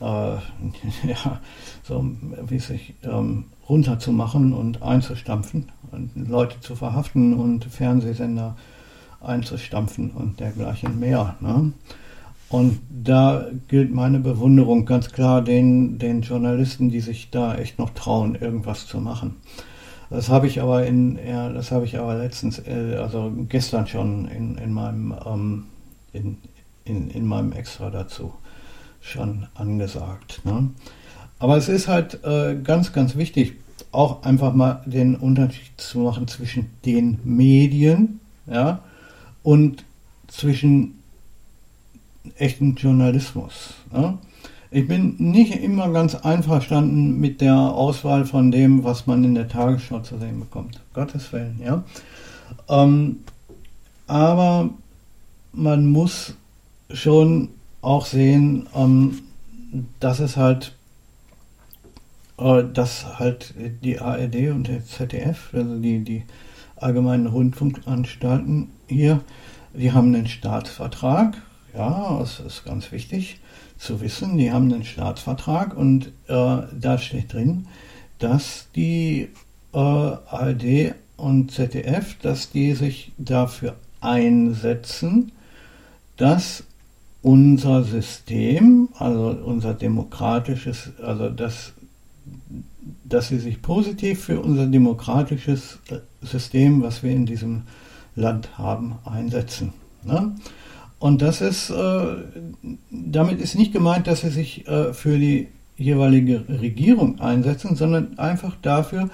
äh, 0.00 0.04
ja, 1.06 1.40
so 1.82 2.06
wie 2.46 2.58
sich 2.58 2.94
ähm, 3.02 3.44
runterzumachen 3.68 4.52
und 4.52 4.82
einzustampfen 4.82 5.70
und 5.90 6.28
Leute 6.28 6.60
zu 6.60 6.76
verhaften 6.76 7.34
und 7.34 7.64
Fernsehsender 7.64 8.56
einzustampfen 9.20 10.10
und 10.10 10.40
dergleichen 10.40 10.98
mehr. 10.98 11.36
Ne? 11.40 11.72
Und 12.52 12.80
da 12.90 13.46
gilt 13.68 13.94
meine 13.94 14.20
Bewunderung 14.20 14.84
ganz 14.84 15.10
klar 15.10 15.40
den, 15.40 15.98
den 15.98 16.20
Journalisten, 16.20 16.90
die 16.90 17.00
sich 17.00 17.30
da 17.30 17.54
echt 17.54 17.78
noch 17.78 17.90
trauen, 17.90 18.34
irgendwas 18.34 18.86
zu 18.86 19.00
machen. 19.00 19.36
Das 20.10 20.28
habe 20.28 20.46
ich 20.46 20.60
aber 20.60 20.84
in, 20.84 21.18
ja, 21.26 21.48
das 21.48 21.70
habe 21.70 21.86
ich 21.86 21.98
aber 21.98 22.14
letztens, 22.16 22.58
äh, 22.58 22.98
also 23.00 23.32
gestern 23.48 23.86
schon 23.86 24.28
in, 24.28 24.58
in 24.58 24.70
meinem, 24.70 25.14
ähm, 25.24 25.64
in, 26.12 26.36
in, 26.84 27.08
in 27.08 27.24
meinem 27.26 27.52
Extra 27.52 27.88
dazu 27.88 28.34
schon 29.00 29.46
angesagt. 29.54 30.42
Ne? 30.44 30.68
Aber 31.38 31.56
es 31.56 31.70
ist 31.70 31.88
halt 31.88 32.22
äh, 32.22 32.54
ganz, 32.62 32.92
ganz 32.92 33.16
wichtig, 33.16 33.54
auch 33.92 34.24
einfach 34.24 34.52
mal 34.52 34.82
den 34.84 35.16
Unterschied 35.16 35.72
zu 35.78 36.00
machen 36.00 36.28
zwischen 36.28 36.66
den 36.84 37.18
Medien 37.24 38.20
ja, 38.46 38.82
und 39.42 39.84
zwischen 40.28 41.01
echten 42.36 42.74
Journalismus. 42.74 43.74
Ja. 43.92 44.18
Ich 44.70 44.88
bin 44.88 45.16
nicht 45.18 45.54
immer 45.62 45.90
ganz 45.90 46.14
einverstanden 46.14 47.20
mit 47.20 47.40
der 47.40 47.56
Auswahl 47.56 48.24
von 48.24 48.50
dem, 48.50 48.84
was 48.84 49.06
man 49.06 49.22
in 49.22 49.34
der 49.34 49.48
Tagesschau 49.48 50.00
zu 50.00 50.18
sehen 50.18 50.40
bekommt. 50.40 50.80
Gottes 50.94 51.32
Willen, 51.32 51.60
ja. 51.62 51.84
Ähm, 52.68 53.20
aber 54.06 54.70
man 55.52 55.86
muss 55.86 56.34
schon 56.90 57.50
auch 57.82 58.06
sehen, 58.06 58.66
ähm, 58.74 59.20
dass 60.00 60.20
es 60.20 60.36
halt 60.36 60.72
äh, 62.38 62.64
dass 62.72 63.18
halt 63.18 63.54
die 63.82 64.00
ARD 64.00 64.50
und 64.50 64.68
der 64.68 64.84
ZDF, 64.84 65.50
also 65.52 65.78
die, 65.78 66.00
die 66.00 66.24
allgemeinen 66.76 67.26
Rundfunkanstalten 67.26 68.70
hier, 68.88 69.20
die 69.74 69.92
haben 69.92 70.14
einen 70.14 70.28
Staatsvertrag. 70.28 71.36
Ja, 71.74 72.18
das 72.18 72.40
ist 72.40 72.64
ganz 72.64 72.92
wichtig 72.92 73.40
zu 73.78 74.00
wissen. 74.00 74.36
Die 74.36 74.52
haben 74.52 74.72
einen 74.72 74.84
Staatsvertrag 74.84 75.76
und 75.76 76.08
äh, 76.28 76.58
da 76.78 76.98
steht 76.98 77.32
drin, 77.32 77.66
dass 78.18 78.68
die 78.76 79.28
äh, 79.72 79.78
ARD 79.78 80.94
und 81.16 81.50
ZDF, 81.50 82.16
dass 82.20 82.50
die 82.50 82.74
sich 82.74 83.12
dafür 83.16 83.76
einsetzen, 84.00 85.32
dass 86.16 86.64
unser 87.22 87.84
System, 87.84 88.88
also 88.98 89.28
unser 89.44 89.74
demokratisches, 89.74 90.90
also 91.00 91.30
das, 91.30 91.72
dass 93.04 93.28
sie 93.28 93.38
sich 93.38 93.62
positiv 93.62 94.24
für 94.24 94.40
unser 94.40 94.66
demokratisches 94.66 95.78
System, 96.20 96.82
was 96.82 97.02
wir 97.02 97.12
in 97.12 97.26
diesem 97.26 97.62
Land 98.16 98.58
haben, 98.58 98.96
einsetzen. 99.04 99.72
Ne? 100.04 100.34
Und 101.02 101.20
das 101.20 101.40
ist, 101.40 101.68
äh, 101.68 102.14
damit 102.92 103.40
ist 103.40 103.56
nicht 103.56 103.72
gemeint, 103.72 104.06
dass 104.06 104.20
sie 104.20 104.30
sich 104.30 104.68
äh, 104.68 104.92
für 104.92 105.18
die 105.18 105.48
jeweilige 105.76 106.44
Regierung 106.48 107.18
einsetzen, 107.18 107.74
sondern 107.74 108.20
einfach 108.20 108.54
dafür, 108.62 109.10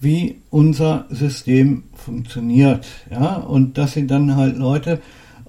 wie 0.00 0.36
unser 0.48 1.04
System 1.10 1.82
funktioniert. 1.92 2.86
Ja? 3.10 3.34
Und 3.34 3.76
dass 3.76 3.92
sie 3.92 4.06
dann 4.06 4.34
halt 4.34 4.56
Leute, 4.56 5.02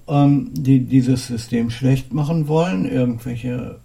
ähm, 0.09 0.49
die 0.53 0.81
dieses 0.81 1.27
System 1.27 1.69
schlecht 1.69 2.11
machen 2.11 2.49
wollen, 2.49 2.83
irgendwelche, 2.83 3.79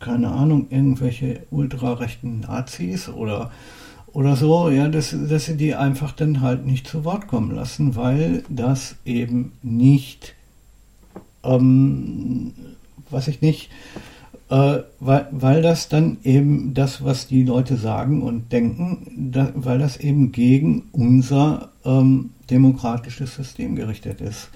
keine 0.00 0.32
Ahnung, 0.32 0.66
irgendwelche 0.68 1.46
ultrarechten 1.50 2.40
Nazis 2.40 3.08
oder 3.08 3.50
oder 4.12 4.36
so, 4.36 4.68
ja, 4.68 4.88
dass, 4.88 5.16
dass 5.30 5.46
sie 5.46 5.56
die 5.56 5.74
einfach 5.74 6.12
dann 6.12 6.42
halt 6.42 6.66
nicht 6.66 6.86
zu 6.86 7.06
Wort 7.06 7.28
kommen 7.28 7.50
lassen, 7.54 7.96
weil 7.96 8.42
das 8.50 8.96
eben 9.06 9.52
nicht, 9.62 10.34
ähm, 11.44 12.52
was 13.10 13.28
ich 13.28 13.40
nicht, 13.40 13.70
äh, 14.50 14.80
weil, 15.00 15.28
weil 15.30 15.62
das 15.62 15.88
dann 15.88 16.18
eben 16.24 16.74
das, 16.74 17.04
was 17.04 17.26
die 17.26 17.44
Leute 17.44 17.76
sagen 17.76 18.22
und 18.22 18.52
denken, 18.52 19.30
da, 19.32 19.50
weil 19.54 19.78
das 19.78 19.96
eben 19.96 20.32
gegen 20.32 20.88
unser 20.92 21.70
ähm, 21.84 22.30
demokratisches 22.50 23.34
System 23.34 23.76
gerichtet 23.76 24.20
ist. 24.20 24.50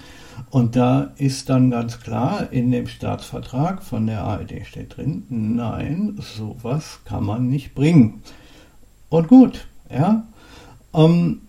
Und 0.50 0.76
da 0.76 1.12
ist 1.16 1.48
dann 1.48 1.70
ganz 1.70 2.00
klar, 2.00 2.52
in 2.52 2.70
dem 2.70 2.86
Staatsvertrag 2.86 3.82
von 3.82 4.06
der 4.06 4.22
ARD 4.22 4.66
steht 4.66 4.96
drin, 4.96 5.24
nein, 5.30 6.18
sowas 6.36 7.00
kann 7.04 7.24
man 7.24 7.48
nicht 7.48 7.74
bringen. 7.74 8.22
Und 9.08 9.28
gut, 9.28 9.66
ja. 9.90 10.26
Ähm, 10.92 11.40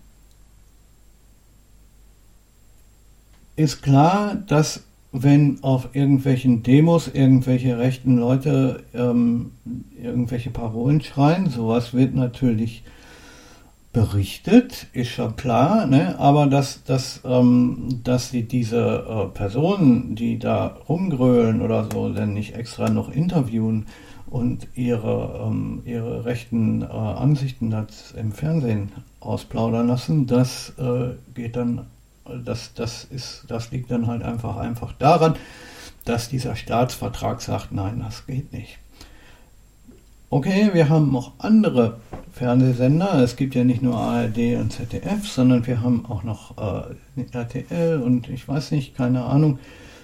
ist 3.58 3.82
klar, 3.82 4.36
dass 4.36 4.84
wenn 5.12 5.64
auf 5.64 5.90
irgendwelchen 5.94 6.64
Demos 6.64 7.08
irgendwelche 7.08 7.78
rechten 7.78 8.18
Leute 8.18 8.84
ähm, 8.94 9.52
irgendwelche 10.02 10.50
Parolen 10.50 11.02
schreien, 11.02 11.50
sowas 11.50 11.94
wird 11.94 12.14
natürlich 12.14 12.84
berichtet, 13.94 14.88
ist 14.94 15.10
schon 15.10 15.36
klar, 15.38 15.88
ne? 15.88 16.20
aber 16.20 16.46
dass, 16.46 16.84
dass, 16.84 17.22
ähm, 17.26 18.02
dass 18.04 18.30
sie 18.30 18.44
diese 18.44 19.06
äh, 19.10 19.34
Personen, 19.34 20.16
die 20.16 20.38
da 20.38 20.78
rumgrölen 20.88 21.62
oder 21.62 21.88
so, 21.92 22.10
denn 22.10 22.34
nicht 22.34 22.56
extra 22.56 22.90
noch 22.90 23.10
interviewen 23.10 23.88
und 24.30 24.68
ihre, 24.76 25.48
ähm, 25.48 25.82
ihre 25.86 26.26
rechten 26.26 26.84
äh, 26.84 26.86
Ansichten 26.86 27.72
das 27.72 28.12
im 28.12 28.34
Fernsehen 28.34 28.92
ausplaudern 29.20 29.88
lassen, 29.88 30.28
das 30.28 30.74
äh, 30.78 31.16
geht 31.34 31.56
dann, 31.56 31.88
das, 32.44 32.74
das, 32.74 33.06
ist, 33.06 33.46
das 33.48 33.72
liegt 33.72 33.92
dann 33.92 34.08
halt 34.08 34.24
einfach, 34.24 34.58
einfach 34.58 34.94
daran, 34.94 35.36
dass 36.06 36.30
dieser 36.30 36.56
Staatsvertrag 36.56 37.42
sagt, 37.42 37.72
nein, 37.72 38.02
das 38.04 38.26
geht 38.26 38.54
nicht. 38.54 38.80
Okay, 40.30 40.72
wir 40.74 40.90
haben 40.90 41.16
auch 41.16 41.32
andere 41.38 42.00
Fernsehsender. 42.34 43.14
Es 43.20 43.38
gibt 43.38 43.56
ja 43.56 43.64
nicht 43.64 43.82
nur 43.82 43.98
ARD 43.98 44.58
und 44.60 44.74
ZDF, 44.74 45.26
sondern 45.26 45.66
wir 45.66 45.82
haben 45.82 46.06
auch 46.06 46.24
noch 46.24 46.58
äh, 46.58 47.26
RTL 47.32 48.02
und 48.02 48.28
ich 48.30 48.48
weiß 48.48 48.72
nicht, 48.72 48.96
keine 48.96 49.24
Ahnung. 49.24 49.60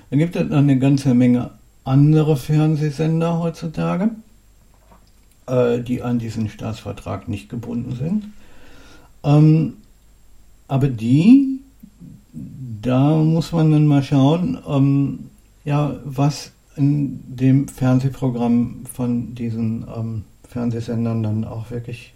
Da 0.09 0.17
gibt 0.17 0.35
es 0.35 0.49
eine 0.49 0.79
ganze 0.79 1.13
Menge 1.13 1.51
andere 1.83 2.37
Fernsehsender 2.37 3.39
heutzutage, 3.39 4.11
äh, 5.47 5.79
die 5.79 6.01
an 6.01 6.19
diesen 6.19 6.47
Staatsvertrag 6.49 7.27
nicht 7.27 7.49
gebunden 7.49 7.95
sind. 7.95 8.25
Ähm, 9.23 9.73
aber 10.69 10.87
die, 10.87 11.52
da 12.83 13.15
muss 13.15 13.51
man 13.51 13.71
dann 13.71 13.87
mal 13.87 14.03
schauen, 14.03 14.59
ähm, 14.67 15.29
ja, 15.65 15.95
was 16.03 16.51
in 16.75 17.23
dem 17.35 17.67
Fernsehprogramm 17.67 18.83
von 18.91 19.35
diesen 19.35 19.85
ähm, 19.95 20.23
Fernsehsendern 20.47 21.23
dann 21.23 21.45
auch 21.45 21.71
wirklich 21.71 22.13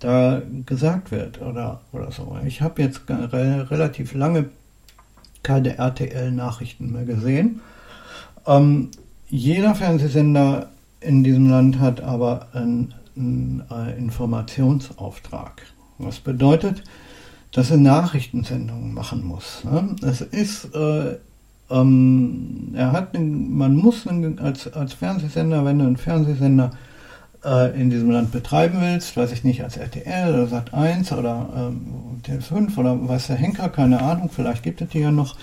da 0.00 0.42
gesagt 0.66 1.10
wird 1.10 1.40
oder, 1.40 1.80
oder 1.92 2.10
so. 2.10 2.36
Ich 2.46 2.60
habe 2.60 2.82
jetzt 2.82 3.02
re 3.08 3.66
relativ 3.70 4.14
lange 4.14 4.50
keine 5.42 5.78
RTL-Nachrichten 5.78 6.92
mehr 6.92 7.04
gesehen. 7.04 7.60
Ähm, 8.46 8.90
jeder 9.28 9.74
Fernsehsender 9.74 10.70
in 11.00 11.24
diesem 11.24 11.48
Land 11.48 11.78
hat 11.78 12.00
aber 12.02 12.48
einen, 12.52 12.94
einen 13.16 13.62
äh, 13.70 13.96
Informationsauftrag. 13.96 15.62
Was 15.98 16.18
bedeutet, 16.20 16.82
dass 17.54 17.70
er 17.70 17.78
Nachrichtensendungen 17.78 18.92
machen 18.92 19.24
muss. 19.24 19.64
Ne? 19.64 19.96
Es 20.02 20.20
ist 20.20 20.74
äh, 20.74 21.16
ähm, 21.70 22.72
er 22.74 22.92
hat, 22.92 23.18
man 23.18 23.74
muss 23.76 24.06
als, 24.38 24.72
als 24.72 24.92
Fernsehsender, 24.92 25.64
wenn 25.64 25.78
du 25.78 25.86
einen 25.86 25.96
Fernsehsender 25.96 26.72
äh, 27.44 27.80
in 27.80 27.90
diesem 27.90 28.10
Land 28.10 28.32
betreiben 28.32 28.78
willst, 28.80 29.16
weiß 29.16 29.32
ich 29.32 29.44
nicht, 29.44 29.62
als 29.62 29.76
RTL 29.76 30.34
oder 30.34 30.44
Sat1 30.44 31.16
oder 31.16 31.48
ähm, 31.56 32.20
TV5 32.26 32.76
oder 32.76 33.08
weiß 33.08 33.28
der 33.28 33.36
Henker, 33.36 33.68
keine 33.70 34.02
Ahnung, 34.02 34.30
vielleicht 34.32 34.62
gibt 34.62 34.82
es 34.82 34.88
die 34.88 35.00
ja 35.00 35.10
noch. 35.10 35.36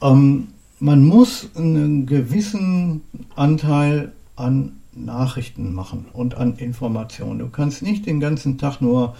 Ähm, 0.00 0.48
man 0.78 1.02
muss 1.04 1.50
einen 1.56 2.06
gewissen 2.06 3.02
Anteil 3.34 4.12
an 4.36 4.72
Nachrichten 4.94 5.74
machen 5.74 6.06
und 6.12 6.36
an 6.36 6.56
Informationen. 6.56 7.40
Du 7.40 7.48
kannst 7.48 7.82
nicht 7.82 8.06
den 8.06 8.20
ganzen 8.20 8.58
Tag 8.58 8.80
nur 8.80 9.16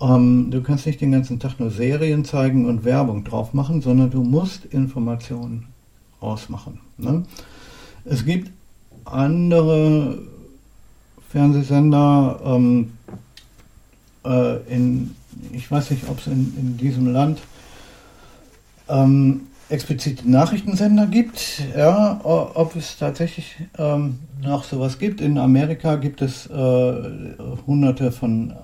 ähm, 0.00 0.50
du 0.50 0.62
kannst 0.62 0.86
nicht 0.86 1.00
den 1.00 1.12
ganzen 1.12 1.38
Tag 1.38 1.60
nur 1.60 1.70
Serien 1.70 2.24
zeigen 2.24 2.66
und 2.66 2.84
Werbung 2.84 3.24
drauf 3.24 3.54
machen, 3.54 3.80
sondern 3.80 4.10
du 4.10 4.22
musst 4.22 4.64
Informationen 4.66 5.66
ausmachen. 6.20 6.80
Ne? 6.98 7.24
Es 8.04 8.24
gibt 8.24 8.50
andere 9.04 10.18
Fernsehsender 11.30 12.40
ähm, 12.44 12.92
äh, 14.24 14.56
in, 14.72 15.14
ich 15.52 15.70
weiß 15.70 15.90
nicht, 15.90 16.08
ob 16.08 16.18
es 16.18 16.26
in, 16.26 16.54
in 16.58 16.76
diesem 16.76 17.12
Land 17.12 17.40
ähm, 18.88 19.42
explizite 19.68 20.30
Nachrichtensender 20.30 21.06
gibt, 21.06 21.62
ja, 21.76 22.20
ob 22.22 22.76
es 22.76 22.98
tatsächlich 22.98 23.56
ähm, 23.78 24.18
noch 24.42 24.64
sowas 24.64 24.98
gibt. 24.98 25.20
In 25.20 25.38
Amerika 25.38 25.96
gibt 25.96 26.22
es 26.22 26.46
äh, 26.46 26.94
hunderte 27.66 28.12
von 28.12 28.54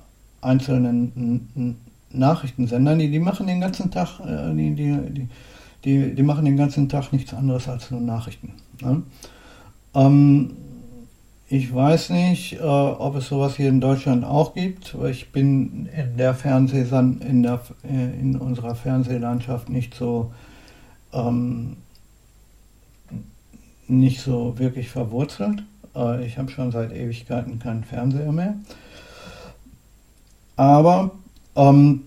einzelnen 0.40 1.76
Nachrichtensendern, 2.12 2.98
die, 2.98 3.10
die 3.10 3.18
machen 3.18 3.46
den 3.46 3.60
ganzen 3.60 3.90
Tag, 3.90 4.20
äh, 4.20 4.54
die, 4.54 4.74
die, 4.74 4.98
die 5.10 5.28
die, 5.84 6.22
machen 6.22 6.44
den 6.44 6.56
ganzen 6.56 6.88
Tag 6.88 7.12
nichts 7.12 7.32
anderes 7.32 7.68
als 7.68 7.90
nur 7.90 8.00
Nachrichten. 8.00 8.52
Ne? 8.80 9.02
Ähm, 9.94 10.52
ich 11.48 11.74
weiß 11.74 12.10
nicht, 12.10 12.54
äh, 12.54 12.62
ob 12.62 13.16
es 13.16 13.28
sowas 13.28 13.56
hier 13.56 13.68
in 13.68 13.80
Deutschland 13.80 14.24
auch 14.24 14.54
gibt. 14.54 14.96
Ich 15.08 15.32
bin 15.32 15.88
in 15.96 16.16
der 16.16 16.34
Fernsehsan 16.34 17.20
in, 17.22 17.42
der, 17.42 17.60
äh, 17.82 18.20
in 18.20 18.36
unserer 18.36 18.74
Fernsehlandschaft 18.74 19.68
nicht 19.68 19.94
so 19.94 20.32
ähm, 21.12 21.76
nicht 23.88 24.20
so 24.20 24.56
wirklich 24.56 24.88
verwurzelt. 24.88 25.64
Ich 26.24 26.38
habe 26.38 26.48
schon 26.52 26.70
seit 26.70 26.92
Ewigkeiten 26.92 27.58
keinen 27.58 27.82
Fernseher 27.82 28.30
mehr. 28.30 28.54
Aber 30.60 31.12
ähm, 31.56 32.02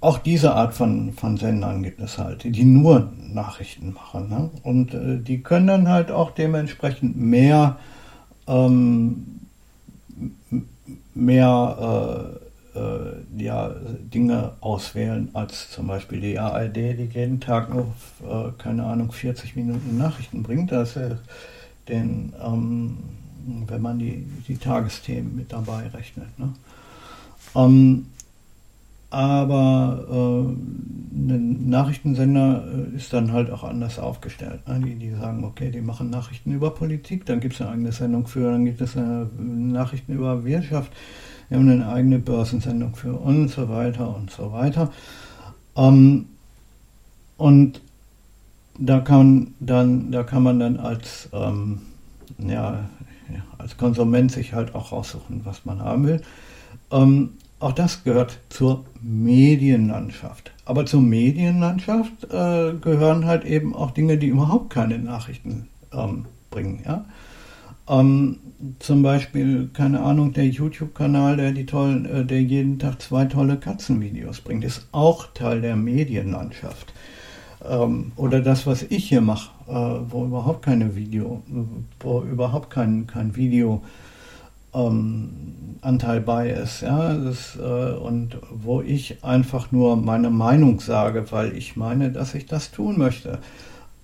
auch 0.00 0.18
diese 0.18 0.54
Art 0.54 0.72
von, 0.72 1.12
von 1.14 1.36
Sendern 1.36 1.82
gibt 1.82 2.00
es 2.00 2.16
halt, 2.16 2.44
die 2.44 2.64
nur 2.64 3.12
Nachrichten 3.18 3.92
machen. 3.92 4.28
Ne? 4.28 4.50
Und 4.62 4.94
äh, 4.94 5.18
die 5.18 5.42
können 5.42 5.66
dann 5.66 5.88
halt 5.88 6.12
auch 6.12 6.30
dementsprechend 6.30 7.16
mehr, 7.16 7.76
ähm, 8.46 9.40
mehr 11.12 12.38
äh, 12.72 12.78
äh, 12.78 13.42
ja, 13.42 13.74
Dinge 14.14 14.52
auswählen 14.60 15.30
als 15.32 15.72
zum 15.72 15.88
Beispiel 15.88 16.20
die 16.20 16.38
ARD, 16.38 16.76
die 16.76 17.08
jeden 17.12 17.40
Tag 17.40 17.74
nur, 17.74 17.88
äh, 18.22 18.52
keine 18.58 18.84
Ahnung, 18.84 19.10
40 19.10 19.56
Minuten 19.56 19.98
Nachrichten 19.98 20.44
bringt. 20.44 20.70
Das 20.70 20.96
den, 21.88 22.32
ähm, 22.40 22.98
wenn 23.66 23.82
man 23.82 23.98
die, 23.98 24.24
die 24.46 24.56
Tagesthemen 24.56 25.34
mit 25.34 25.52
dabei 25.52 25.88
rechnet. 25.88 26.38
Ne? 26.38 26.52
Ähm, 27.54 28.06
aber 29.10 30.06
äh, 30.10 31.16
ein 31.16 31.68
Nachrichtensender 31.68 32.64
äh, 32.66 32.96
ist 32.96 33.12
dann 33.12 33.32
halt 33.32 33.50
auch 33.50 33.62
anders 33.62 33.98
aufgestellt. 33.98 34.66
Ne? 34.66 34.80
Die, 34.80 34.96
die 34.96 35.10
sagen, 35.10 35.44
okay, 35.44 35.70
die 35.70 35.80
machen 35.80 36.10
Nachrichten 36.10 36.52
über 36.52 36.70
Politik, 36.70 37.24
dann 37.26 37.38
gibt 37.38 37.54
es 37.54 37.60
eine 37.60 37.70
eigene 37.70 37.92
Sendung 37.92 38.26
für, 38.26 38.50
dann 38.50 38.64
gibt 38.64 38.80
es 38.80 38.96
Nachrichten 38.96 40.14
über 40.14 40.44
Wirtschaft, 40.44 40.92
wir 41.48 41.58
haben 41.58 41.68
eine 41.68 41.88
eigene 41.88 42.18
Börsensendung 42.18 42.96
für 42.96 43.12
und 43.14 43.48
so 43.48 43.68
weiter 43.68 44.16
und 44.16 44.30
so 44.30 44.52
weiter. 44.52 44.90
Ähm, 45.76 46.26
und 47.36 47.80
da 48.78 48.98
kann 48.98 49.54
dann, 49.60 50.10
da 50.10 50.24
kann 50.24 50.42
man 50.42 50.58
dann 50.58 50.78
als 50.78 51.28
ähm, 51.32 51.82
ja, 52.38 52.88
als 53.58 53.76
Konsument 53.76 54.32
sich 54.32 54.52
halt 54.52 54.74
auch 54.74 54.92
raussuchen, 54.92 55.42
was 55.44 55.64
man 55.64 55.80
haben 55.80 56.06
will. 56.06 56.20
Ähm, 56.90 57.30
auch 57.64 57.72
das 57.72 58.04
gehört 58.04 58.40
zur 58.50 58.84
Medienlandschaft. 59.00 60.52
Aber 60.66 60.84
zur 60.84 61.00
Medienlandschaft 61.00 62.24
äh, 62.24 62.74
gehören 62.74 63.24
halt 63.24 63.44
eben 63.44 63.74
auch 63.74 63.90
Dinge, 63.90 64.18
die 64.18 64.26
überhaupt 64.26 64.70
keine 64.70 64.98
Nachrichten 64.98 65.68
ähm, 65.92 66.26
bringen. 66.50 66.82
Ja? 66.84 67.06
Ähm, 67.88 68.38
zum 68.80 69.02
Beispiel, 69.02 69.70
keine 69.72 70.00
Ahnung, 70.00 70.34
der 70.34 70.46
YouTube-Kanal, 70.46 71.38
der 71.38 71.56
äh, 71.56 72.24
der 72.24 72.42
jeden 72.42 72.78
Tag 72.78 73.00
zwei 73.00 73.24
tolle 73.24 73.56
Katzenvideos 73.56 74.42
bringt, 74.42 74.64
ist 74.64 74.86
auch 74.92 75.28
Teil 75.32 75.62
der 75.62 75.76
Medienlandschaft. 75.76 76.92
Ähm, 77.66 78.12
oder 78.16 78.42
das, 78.42 78.66
was 78.66 78.82
ich 78.82 79.08
hier 79.08 79.22
mache, 79.22 79.50
äh, 79.68 80.10
wo 80.10 80.26
überhaupt 80.26 80.62
keine 80.62 80.96
Video, 80.96 81.42
wo 82.00 82.20
überhaupt 82.20 82.68
kein, 82.68 83.06
kein 83.06 83.36
Video 83.36 83.82
ähm, 84.74 85.30
Anteil 85.80 86.20
bei 86.20 86.50
ist, 86.50 86.80
ja, 86.80 87.14
das, 87.14 87.56
äh, 87.56 87.60
und 87.60 88.38
wo 88.50 88.80
ich 88.80 89.22
einfach 89.22 89.70
nur 89.70 89.96
meine 89.96 90.30
Meinung 90.30 90.80
sage, 90.80 91.30
weil 91.30 91.56
ich 91.56 91.76
meine, 91.76 92.10
dass 92.10 92.34
ich 92.34 92.46
das 92.46 92.70
tun 92.70 92.98
möchte. 92.98 93.38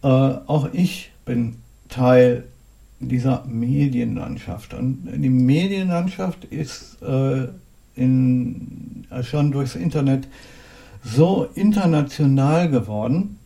Äh, 0.03 0.07
auch 0.07 0.69
ich 0.73 1.11
bin 1.25 1.57
Teil 1.89 2.45
dieser 3.01 3.45
Medienlandschaft. 3.47 4.75
Und 4.75 5.09
die 5.17 5.31
Medienlandschaft 5.31 6.45
ist 6.45 7.03
äh, 7.03 7.49
in, 7.95 9.07
schon 9.23 9.51
durchs 9.51 9.75
Internet 9.75 10.29
so 11.03 11.49
international 11.55 12.69
geworden 12.69 13.39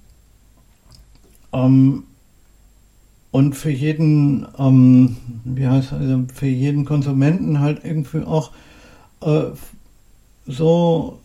ähm, 1.53 2.05
und 3.35 3.55
für 3.55 3.71
jeden, 3.71 4.47
ähm, 4.61 5.17
wie 5.43 5.67
heißt 5.67 5.93
also 5.93 6.25
für 6.33 6.47
jeden 6.47 6.85
Konsumenten 6.85 7.59
halt 7.59 7.85
irgendwie 7.85 8.23
auch 8.23 8.53
äh, 9.23 9.47
so 10.47 11.19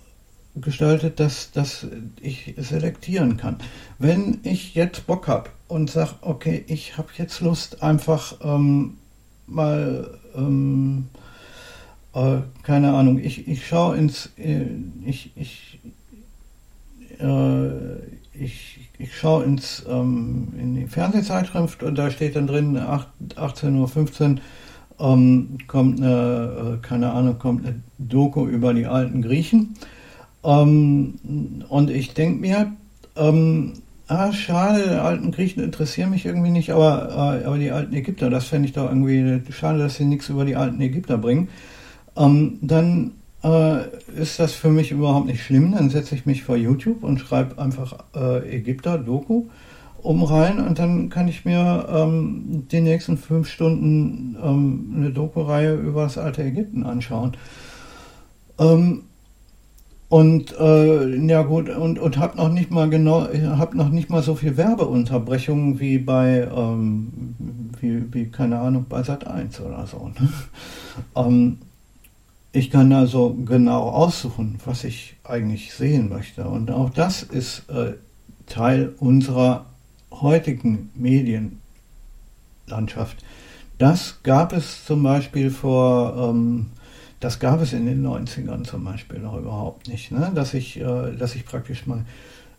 gestaltet, 0.55 1.19
dass, 1.19 1.51
dass 1.51 1.85
ich 2.19 2.55
selektieren 2.57 3.37
kann. 3.37 3.57
Wenn 3.99 4.39
ich 4.41 4.73
jetzt 4.73 5.05
Bock 5.05 5.27
habe 5.27 5.51
und 5.67 5.91
sage, 5.91 6.15
okay, 6.21 6.65
ich 6.65 6.97
habe 6.97 7.09
jetzt 7.15 7.41
Lust, 7.41 7.83
einfach 7.83 8.33
ähm, 8.43 8.97
mal, 9.45 10.17
ähm, 10.35 11.09
äh, 12.15 12.37
keine 12.63 12.91
Ahnung, 12.95 13.19
ich, 13.19 13.47
ich 13.47 13.67
schaue 13.67 13.97
ins, 13.97 14.31
äh, 14.35 14.65
ich, 15.05 15.29
ich, 15.35 15.79
äh, 17.19 17.97
ich, 18.33 18.88
ich 19.09 19.17
schaue 19.17 19.43
ins, 19.43 19.83
ähm, 19.89 20.53
in 20.59 20.75
die 20.75 20.85
Fernsehzeitschrift 20.85 21.81
und 21.81 21.97
da 21.97 22.11
steht 22.11 22.35
dann 22.35 22.45
drin, 22.45 22.77
18.15 22.77 23.75
Uhr 23.79 24.39
ähm, 24.99 25.57
kommt 25.67 25.99
eine, 25.99 26.77
äh, 26.77 26.85
keine 26.85 27.11
Ahnung, 27.11 27.39
kommt 27.39 27.65
eine 27.65 27.81
Doku 27.97 28.45
über 28.45 28.73
die 28.73 28.85
alten 28.85 29.23
Griechen. 29.23 29.75
Ähm, 30.43 31.15
und 31.69 31.89
ich 31.89 32.13
denke 32.13 32.39
mir, 32.39 32.71
ähm, 33.15 33.73
ah, 34.07 34.31
schade, 34.31 34.83
die 34.83 34.95
alten 34.95 35.31
Griechen 35.31 35.63
interessieren 35.63 36.11
mich 36.11 36.25
irgendwie 36.25 36.51
nicht, 36.51 36.69
aber, 36.69 37.39
äh, 37.41 37.45
aber 37.45 37.57
die 37.57 37.71
alten 37.71 37.95
Ägypter, 37.95 38.29
das 38.29 38.45
fände 38.45 38.67
ich 38.67 38.73
doch 38.73 38.87
irgendwie 38.87 39.41
schade, 39.51 39.79
dass 39.79 39.95
sie 39.95 40.05
nichts 40.05 40.29
über 40.29 40.45
die 40.45 40.55
alten 40.55 40.79
Ägypter 40.81 41.17
bringen. 41.17 41.49
Ähm, 42.15 42.59
dann 42.61 43.13
äh, 43.43 43.87
ist 44.19 44.39
das 44.39 44.53
für 44.53 44.69
mich 44.69 44.91
überhaupt 44.91 45.27
nicht 45.27 45.43
schlimm. 45.43 45.71
Dann 45.71 45.89
setze 45.89 46.15
ich 46.15 46.25
mich 46.25 46.43
vor 46.43 46.55
YouTube 46.55 47.03
und 47.03 47.19
schreibe 47.19 47.61
einfach 47.61 47.97
äh, 48.15 48.57
Ägypter-Doku 48.57 49.45
um 50.01 50.23
rein 50.23 50.65
und 50.65 50.79
dann 50.79 51.09
kann 51.09 51.27
ich 51.27 51.45
mir 51.45 51.85
ähm, 51.91 52.67
die 52.71 52.81
nächsten 52.81 53.17
fünf 53.17 53.49
Stunden 53.49 54.37
ähm, 54.41 54.93
eine 54.95 55.11
Doku-Reihe 55.11 55.75
über 55.75 56.03
das 56.03 56.17
alte 56.17 56.43
Ägypten 56.43 56.83
anschauen. 56.83 57.35
Ähm, 58.59 59.03
und 60.09 60.57
äh, 60.59 61.15
ja 61.27 61.43
gut, 61.43 61.69
und, 61.69 61.99
und 61.99 62.17
habe 62.17 62.37
noch 62.37 62.49
nicht 62.49 62.71
mal 62.71 62.89
genau, 62.89 63.27
habe 63.31 63.77
noch 63.77 63.89
nicht 63.89 64.09
mal 64.09 64.23
so 64.23 64.33
viel 64.33 64.57
Werbeunterbrechungen 64.57 65.79
wie 65.79 65.99
bei, 65.99 66.49
ähm, 66.51 67.35
wie, 67.79 68.11
wie, 68.11 68.25
keine 68.25 68.59
Ahnung, 68.59 68.87
bei 68.89 69.03
Sat 69.03 69.27
1 69.27 69.61
oder 69.61 69.85
so. 69.85 70.07
Ne? 70.07 70.29
ähm, 71.15 71.57
ich 72.51 72.71
kann 72.71 72.91
also 72.93 73.35
genau 73.45 73.89
aussuchen, 73.89 74.59
was 74.65 74.83
ich 74.83 75.15
eigentlich 75.23 75.73
sehen 75.73 76.09
möchte. 76.09 76.45
Und 76.45 76.71
auch 76.71 76.89
das 76.89 77.23
ist 77.23 77.69
äh, 77.69 77.93
Teil 78.47 78.93
unserer 78.99 79.67
heutigen 80.11 80.89
Medienlandschaft. 80.95 83.17
Das 83.77 84.19
gab 84.23 84.51
es 84.53 84.85
zum 84.85 85.03
Beispiel 85.03 85.51
vor 85.51 86.31
ähm, 86.31 86.71
das 87.19 87.39
gab 87.39 87.61
es 87.61 87.73
in 87.73 87.85
den 87.85 88.05
90ern 88.05 88.63
zum 88.63 88.85
Beispiel 88.85 89.19
noch 89.19 89.37
überhaupt 89.37 89.87
nicht, 89.87 90.11
ne? 90.11 90.31
dass, 90.33 90.53
ich, 90.53 90.79
äh, 90.79 91.15
dass 91.17 91.35
ich 91.35 91.45
praktisch 91.45 91.85
mal, 91.85 92.05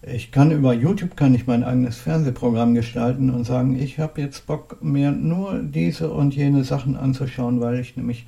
ich 0.02 0.32
kann 0.32 0.50
über 0.50 0.74
YouTube 0.74 1.16
kann 1.16 1.34
ich 1.34 1.46
mein 1.46 1.64
eigenes 1.64 1.96
Fernsehprogramm 1.96 2.74
gestalten 2.74 3.30
und 3.30 3.44
sagen, 3.44 3.78
ich 3.78 3.98
habe 3.98 4.20
jetzt 4.20 4.46
Bock, 4.46 4.82
mir 4.82 5.12
nur 5.12 5.60
diese 5.62 6.10
und 6.10 6.34
jene 6.34 6.64
Sachen 6.64 6.96
anzuschauen, 6.96 7.60
weil 7.60 7.80
ich 7.80 7.96
nämlich 7.96 8.26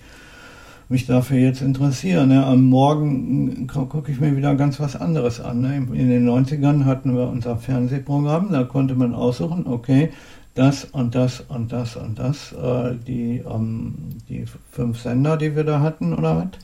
mich 0.89 1.07
dafür 1.07 1.39
jetzt 1.39 1.63
interessiere. 1.63 2.27
Ne? 2.27 2.45
Am 2.45 2.65
Morgen 2.65 3.67
gucke 3.67 4.11
ich 4.13 4.21
mir 4.21 4.37
wieder 4.37 4.55
ganz 4.55 4.81
was 4.81 4.97
anderes 4.97 5.41
an. 5.41 5.61
Ne? 5.61 5.77
In 5.77 6.09
den 6.09 6.29
90ern 6.29 6.85
hatten 6.85 7.17
wir 7.17 7.29
unser 7.29 7.57
Fernsehprogramm, 7.57 8.53
da 8.53 8.65
konnte 8.65 8.95
man 8.95 9.15
aussuchen, 9.15 9.67
okay, 9.67 10.11
das 10.55 10.85
und 10.85 11.15
das 11.15 11.41
und 11.41 11.73
das 11.73 11.97
und 11.97 12.19
das, 12.19 12.53
äh, 12.53 12.95
die, 13.07 13.43
ähm, 13.49 13.95
die 14.29 14.45
fünf 14.71 15.01
Sender, 15.01 15.37
die 15.37 15.57
wir 15.57 15.65
da 15.65 15.81
hatten 15.81 16.13
oder 16.13 16.37
was, 16.37 16.61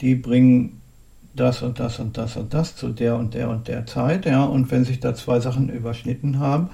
die 0.00 0.14
bringen 0.14 0.80
das 1.34 1.62
und 1.62 1.80
das 1.80 1.98
und 1.98 2.16
das 2.16 2.36
und 2.36 2.54
das 2.54 2.76
zu 2.76 2.90
der 2.90 3.16
und 3.16 3.34
der 3.34 3.50
und 3.50 3.66
der 3.66 3.86
Zeit, 3.86 4.24
ja, 4.26 4.44
und 4.44 4.70
wenn 4.70 4.84
sich 4.84 5.00
da 5.00 5.14
zwei 5.14 5.40
Sachen 5.40 5.68
überschnitten 5.68 6.38
haben, 6.38 6.70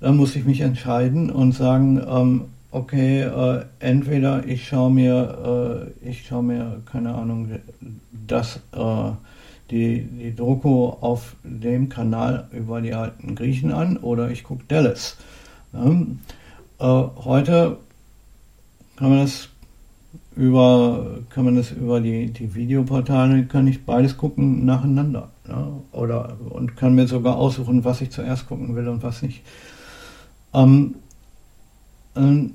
dann 0.00 0.16
muss 0.16 0.34
ich 0.34 0.44
mich 0.44 0.62
entscheiden 0.62 1.30
und 1.30 1.52
sagen, 1.52 2.02
ähm, 2.08 2.44
okay, 2.70 3.22
äh, 3.22 3.64
entweder 3.80 4.46
ich 4.46 4.68
schaue 4.68 4.90
mir, 4.90 5.92
äh, 6.02 6.08
ich 6.08 6.26
schaue 6.26 6.42
mir, 6.42 6.82
keine 6.90 7.14
Ahnung, 7.14 7.48
das, 8.26 8.60
äh, 8.72 9.10
die, 9.70 10.02
die 10.02 10.34
Doku 10.34 10.88
auf 10.88 11.36
dem 11.44 11.88
Kanal 11.88 12.48
über 12.52 12.80
die 12.80 12.94
alten 12.94 13.34
Griechen 13.34 13.72
an 13.72 13.96
oder 13.96 14.30
ich 14.30 14.44
gucke 14.44 14.64
Dallas. 14.68 15.16
Ähm, 15.74 16.20
äh, 16.78 16.84
heute 16.84 17.76
kann 18.96 19.10
man 19.10 19.20
das 19.20 19.48
über, 20.36 21.18
kann 21.30 21.44
man 21.44 21.56
das 21.56 21.70
über 21.72 22.00
die, 22.00 22.26
die 22.26 22.54
Videoportale, 22.54 23.44
kann 23.46 23.66
ich 23.66 23.84
beides 23.84 24.16
gucken 24.16 24.64
nacheinander. 24.64 25.30
Ja? 25.48 25.68
Oder, 25.92 26.36
und 26.50 26.76
kann 26.76 26.94
mir 26.94 27.06
sogar 27.06 27.36
aussuchen, 27.36 27.84
was 27.84 28.00
ich 28.00 28.10
zuerst 28.10 28.48
gucken 28.48 28.74
will 28.74 28.88
und 28.88 29.02
was 29.02 29.22
nicht. 29.22 29.42
Ähm, 30.52 30.96
ähm, 32.16 32.54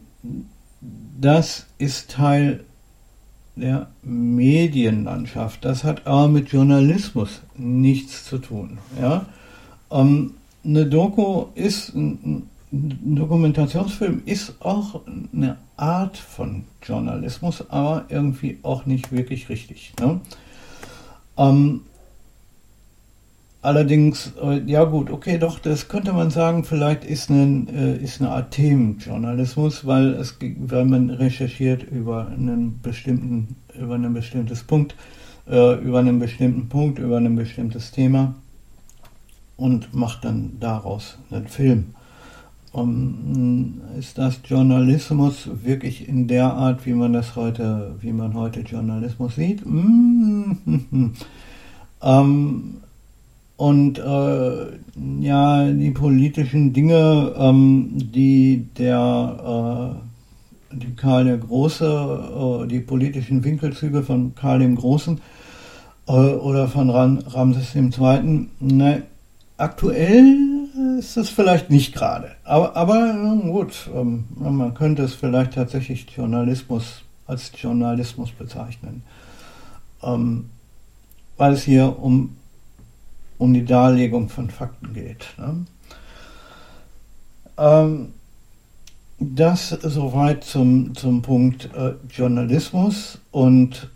das 1.19 1.65
ist 1.77 2.11
Teil 2.11 2.63
der 3.55 3.87
Medienlandschaft. 4.03 5.63
Das 5.63 5.83
hat 5.83 6.05
aber 6.05 6.27
mit 6.27 6.49
Journalismus 6.49 7.41
nichts 7.57 8.25
zu 8.25 8.37
tun. 8.37 8.77
Ja? 9.01 9.25
Ähm, 9.91 10.33
eine 10.63 10.85
Doku 10.85 11.45
ist 11.55 11.95
ein, 11.95 12.49
Dokumentationsfilm 12.71 14.23
ist 14.25 14.55
auch 14.59 15.01
eine 15.33 15.57
Art 15.77 16.17
von 16.17 16.65
Journalismus, 16.83 17.69
aber 17.69 18.05
irgendwie 18.09 18.59
auch 18.63 18.85
nicht 18.85 19.11
wirklich 19.11 19.47
richtig. 19.47 19.93
Ne? 19.99 20.19
Ähm, 21.37 21.81
allerdings, 23.65 24.33
äh, 24.41 24.61
ja 24.65 24.83
gut, 24.83 25.09
okay, 25.09 25.37
doch, 25.37 25.59
das 25.59 25.87
könnte 25.87 26.13
man 26.13 26.29
sagen, 26.29 26.63
vielleicht 26.63 27.03
ist 27.03 27.29
eine, 27.29 27.65
äh, 27.71 28.03
ist 28.03 28.21
eine 28.21 28.31
Art 28.31 28.51
Themenjournalismus, 28.51 29.85
weil, 29.85 30.13
es, 30.13 30.37
weil 30.59 30.85
man 30.85 31.09
recherchiert 31.09 31.83
über 31.83 32.27
einen 32.27 32.79
bestimmten, 32.81 33.55
über 33.79 33.95
ein 33.95 34.13
bestimmtes 34.13 34.63
Punkt, 34.63 34.95
äh, 35.49 35.75
über 35.81 35.99
einen 35.99 36.19
bestimmten 36.19 36.69
Punkt, 36.69 36.99
über 36.99 37.17
ein 37.17 37.35
bestimmtes 37.35 37.91
Thema 37.91 38.35
und 39.57 39.93
macht 39.93 40.25
dann 40.25 40.57
daraus 40.59 41.17
einen 41.31 41.47
Film 41.47 41.95
um, 42.75 43.81
ist 43.97 44.17
das 44.17 44.41
Journalismus 44.43 45.49
wirklich 45.63 46.09
in 46.09 46.27
der 46.27 46.53
Art, 46.53 46.85
wie 46.85 46.93
man 46.93 47.13
das 47.13 47.37
heute, 47.37 47.95
wie 48.01 48.11
man 48.11 48.33
heute 48.33 48.59
Journalismus 48.59 49.35
sieht? 49.35 49.65
Mm 49.65 50.57
-hmm. 50.65 51.09
ähm, 52.01 52.77
und 53.57 53.99
äh, 53.99 54.65
ja, 55.19 55.65
die 55.71 55.91
politischen 55.91 56.73
Dinge, 56.73 57.33
ähm, 57.37 57.91
die 57.95 58.67
der 58.77 59.95
äh, 60.01 60.75
die 60.75 60.95
Karl 60.95 61.25
der 61.25 61.37
Große, 61.37 62.63
äh, 62.63 62.67
die 62.67 62.81
politischen 62.81 63.43
Winkelzüge 63.43 64.03
von 64.03 64.35
Karl 64.35 64.59
dem 64.59 64.75
Großen 64.75 65.21
äh, 66.07 66.11
oder 66.11 66.67
von 66.67 66.89
Ram 66.89 67.19
Ramses 67.27 67.73
II. 67.75 68.47
Ne, 68.59 69.03
aktuell 69.57 70.37
ist 70.99 71.15
es 71.15 71.29
vielleicht 71.29 71.69
nicht 71.69 71.95
gerade. 71.95 72.31
Aber, 72.43 72.75
aber 72.75 73.37
gut, 73.43 73.89
ähm, 73.95 74.25
man 74.37 74.73
könnte 74.73 75.03
es 75.03 75.13
vielleicht 75.13 75.53
tatsächlich 75.53 76.07
Journalismus 76.15 77.03
als 77.27 77.51
Journalismus 77.55 78.31
bezeichnen. 78.31 79.03
Ähm, 80.03 80.49
weil 81.37 81.53
es 81.53 81.63
hier 81.63 81.97
um 81.99 82.35
um 83.37 83.53
die 83.53 83.65
Darlegung 83.65 84.29
von 84.29 84.49
Fakten 84.49 84.93
geht. 84.93 85.27
Ne? 85.37 85.65
Ähm, 87.57 88.07
das 89.19 89.69
soweit 89.69 90.43
zum, 90.43 90.93
zum 90.95 91.21
Punkt 91.21 91.69
äh, 91.75 91.93
Journalismus 92.09 93.19
und 93.31 93.89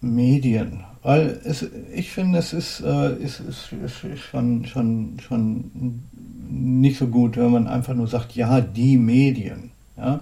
Medien. 0.00 0.84
Weil 1.02 1.40
es, 1.44 1.66
ich 1.94 2.10
finde, 2.10 2.38
es 2.38 2.52
ist, 2.52 2.80
äh, 2.80 3.16
ist, 3.16 3.40
ist, 3.40 3.72
ist, 3.72 4.20
schon, 4.20 4.64
schon, 4.66 5.16
schon 5.20 6.00
nicht 6.48 6.98
so 6.98 7.08
gut, 7.08 7.36
wenn 7.36 7.50
man 7.50 7.66
einfach 7.66 7.94
nur 7.94 8.06
sagt, 8.06 8.34
ja, 8.34 8.60
die 8.60 8.96
Medien. 8.96 9.72
Ja? 9.96 10.20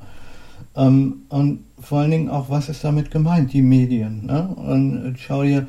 Ähm, 0.74 1.22
und 1.28 1.64
vor 1.80 2.00
allen 2.00 2.10
Dingen 2.10 2.28
auch, 2.30 2.48
was 2.50 2.68
ist 2.68 2.82
damit 2.82 3.10
gemeint, 3.10 3.52
die 3.52 3.62
Medien. 3.62 4.26
Ne? 4.26 4.48
Und 4.48 5.16
schau 5.18 5.42
dir 5.42 5.58
äh, 5.58 5.66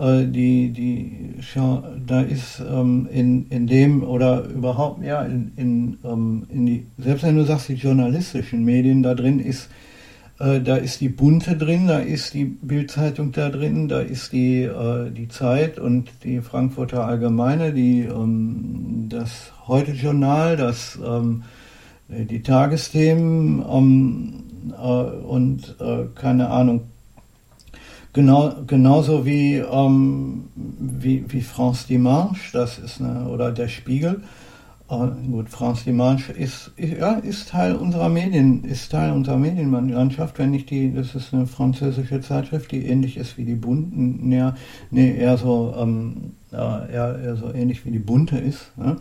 die, 0.00 0.70
die, 0.72 1.34
da 2.06 2.22
ist 2.22 2.60
ähm, 2.60 3.06
in, 3.12 3.46
in 3.48 3.66
dem 3.66 4.02
oder 4.02 4.44
überhaupt, 4.44 5.04
ja, 5.04 5.22
in, 5.22 5.52
in, 5.56 5.98
ähm, 6.04 6.46
in 6.48 6.66
die, 6.66 6.86
selbst 6.96 7.24
wenn 7.24 7.36
du 7.36 7.44
sagst, 7.44 7.68
die 7.68 7.74
journalistischen 7.74 8.64
Medien, 8.64 9.02
da 9.02 9.14
drin 9.14 9.40
ist, 9.40 9.68
äh, 10.38 10.60
da 10.60 10.76
ist 10.76 11.02
die 11.02 11.10
Bunte 11.10 11.54
drin, 11.56 11.86
da 11.86 11.98
ist 11.98 12.32
die 12.32 12.46
Bildzeitung 12.46 13.32
da 13.32 13.50
drin, 13.50 13.88
da 13.88 14.00
ist 14.00 14.32
die, 14.32 14.62
äh, 14.62 15.10
die 15.10 15.28
Zeit 15.28 15.78
und 15.78 16.10
die 16.24 16.40
Frankfurter 16.40 17.06
Allgemeine, 17.06 17.74
die, 17.74 18.00
ähm, 18.00 19.06
das 19.10 19.52
Heute-Journal, 19.68 20.56
das, 20.56 20.98
ähm, 21.06 21.42
die 22.08 22.42
Tagesthemen 22.42 23.62
ähm, 23.70 24.32
äh, 24.72 24.82
und 24.82 25.76
äh, 25.78 26.06
keine 26.14 26.48
Ahnung, 26.48 26.84
Genau, 28.12 28.52
genauso 28.66 29.24
wie, 29.24 29.56
ähm, 29.56 30.44
wie, 30.56 31.24
wie 31.28 31.42
France 31.42 31.86
Dimanche, 31.86 32.52
das 32.52 32.78
ist 32.78 33.00
eine, 33.00 33.28
oder 33.28 33.52
der 33.52 33.68
Spiegel. 33.68 34.22
Äh, 34.90 35.28
gut, 35.30 35.48
France 35.48 35.84
Dimanche 35.84 36.32
ist, 36.32 36.72
ja, 36.76 37.12
ist 37.12 37.50
Teil 37.50 37.76
unserer 37.76 38.08
Medien, 38.08 38.64
ist 38.64 38.90
Teil 38.90 39.12
unserer 39.12 39.36
Medienlandschaft, 39.36 40.40
wenn 40.40 40.50
nicht 40.50 40.70
die, 40.70 40.92
das 40.92 41.14
ist 41.14 41.32
eine 41.32 41.46
französische 41.46 42.20
Zeitschrift, 42.20 42.72
die 42.72 42.84
ähnlich 42.84 43.16
ist 43.16 43.38
wie 43.38 43.44
die 43.44 43.54
Bunte, 43.54 43.96
nee, 43.96 44.50
nee, 44.90 45.16
eher 45.16 45.36
so, 45.36 45.72
ähm, 45.78 46.32
eher, 46.50 47.16
eher 47.22 47.36
so 47.36 47.54
ähnlich 47.54 47.86
wie 47.86 47.92
die 47.92 48.00
Bunte 48.00 48.38
ist. 48.38 48.76
Ne? 48.76 48.96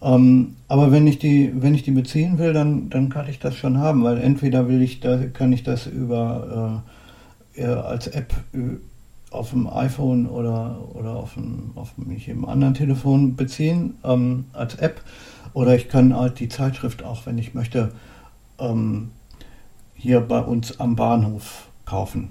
Ähm, 0.00 0.56
aber 0.68 0.90
wenn 0.90 1.06
ich 1.06 1.18
die, 1.18 1.52
wenn 1.54 1.74
ich 1.74 1.82
die 1.82 1.90
beziehen 1.90 2.38
will, 2.38 2.54
dann, 2.54 2.88
dann 2.88 3.10
kann 3.10 3.28
ich 3.28 3.40
das 3.40 3.56
schon 3.56 3.76
haben, 3.76 4.04
weil 4.04 4.16
entweder 4.16 4.68
will 4.68 4.80
ich, 4.80 5.00
da 5.00 5.18
kann 5.26 5.52
ich 5.52 5.64
das 5.64 5.86
über 5.86 6.82
äh, 6.86 6.88
äh, 6.88 6.97
als 7.60 8.06
App 8.08 8.34
auf 9.30 9.50
dem 9.50 9.66
iPhone 9.66 10.26
oder, 10.26 10.78
oder 10.94 11.16
auf, 11.16 11.34
dem, 11.34 11.72
auf 11.74 11.92
jedem 12.08 12.44
anderen 12.44 12.74
Telefon 12.74 13.36
beziehen 13.36 13.94
ähm, 14.04 14.46
als 14.52 14.76
App. 14.76 15.02
Oder 15.52 15.74
ich 15.74 15.88
kann 15.88 16.14
halt 16.14 16.40
die 16.40 16.48
Zeitschrift 16.48 17.02
auch, 17.02 17.26
wenn 17.26 17.38
ich 17.38 17.54
möchte, 17.54 17.92
ähm, 18.58 19.10
hier 19.94 20.20
bei 20.20 20.40
uns 20.40 20.78
am 20.80 20.96
Bahnhof 20.96 21.68
kaufen. 21.84 22.30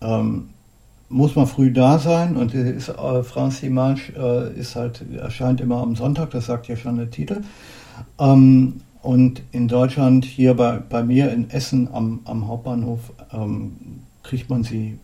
Ähm, 0.00 0.50
muss 1.08 1.36
man 1.36 1.46
früh 1.46 1.72
da 1.72 1.98
sein 1.98 2.36
und 2.36 2.52
ist, 2.52 2.88
äh, 2.88 3.22
France 3.22 3.60
Dimanche 3.60 4.12
äh, 4.12 4.58
ist 4.58 4.76
halt, 4.76 5.04
erscheint 5.16 5.60
immer 5.60 5.78
am 5.78 5.94
Sonntag, 5.94 6.30
das 6.30 6.46
sagt 6.46 6.68
ja 6.68 6.76
schon 6.76 6.96
der 6.96 7.10
Titel. 7.10 7.42
Ähm, 8.18 8.80
und 9.02 9.42
in 9.52 9.68
Deutschland, 9.68 10.24
hier 10.24 10.54
bei, 10.54 10.78
bei 10.78 11.04
mir 11.04 11.32
in 11.32 11.48
Essen 11.50 11.88
am, 11.92 12.20
am 12.24 12.48
Hauptbahnhof, 12.48 13.12
ähm, 13.32 13.76
kriegt 14.26 14.50
man 14.50 14.62
sie 14.62 14.98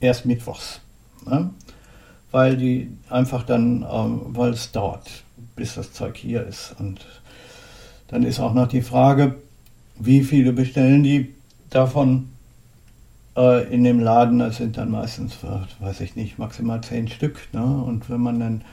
erst 0.00 0.26
mittwochs. 0.26 0.80
Ne? 1.26 1.50
Weil 2.30 2.56
die 2.56 2.90
einfach 3.10 3.42
dann, 3.42 3.86
ähm, 3.90 4.20
weil 4.28 4.50
es 4.50 4.70
dauert, 4.72 5.24
bis 5.56 5.74
das 5.74 5.92
Zeug 5.92 6.16
hier 6.16 6.46
ist. 6.46 6.74
Und 6.78 7.06
dann 8.08 8.22
ist 8.22 8.40
auch 8.40 8.54
noch 8.54 8.68
die 8.68 8.82
Frage, 8.82 9.36
wie 9.98 10.22
viele 10.22 10.52
bestellen 10.52 11.02
die 11.02 11.34
davon 11.70 12.30
äh, 13.36 13.72
in 13.72 13.84
dem 13.84 13.98
Laden? 13.98 14.38
Das 14.38 14.58
sind 14.58 14.76
dann 14.76 14.90
meistens, 14.90 15.38
weiß 15.80 16.00
ich 16.00 16.16
nicht, 16.16 16.38
maximal 16.38 16.80
zehn 16.82 17.08
Stück. 17.08 17.48
Ne? 17.52 17.64
Und 17.64 18.08
wenn 18.08 18.20
man 18.20 18.40
dann 18.40 18.64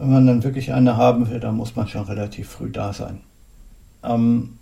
wenn 0.00 0.12
man 0.12 0.26
dann 0.26 0.42
wirklich 0.42 0.72
eine 0.72 0.96
haben 0.96 1.28
will, 1.28 1.40
dann 1.40 1.56
muss 1.56 1.76
man 1.76 1.86
schon 1.86 2.04
relativ 2.04 2.48
früh 2.48 2.70
da 2.70 2.94
sein. 2.94 3.20
Ähm, 4.02 4.56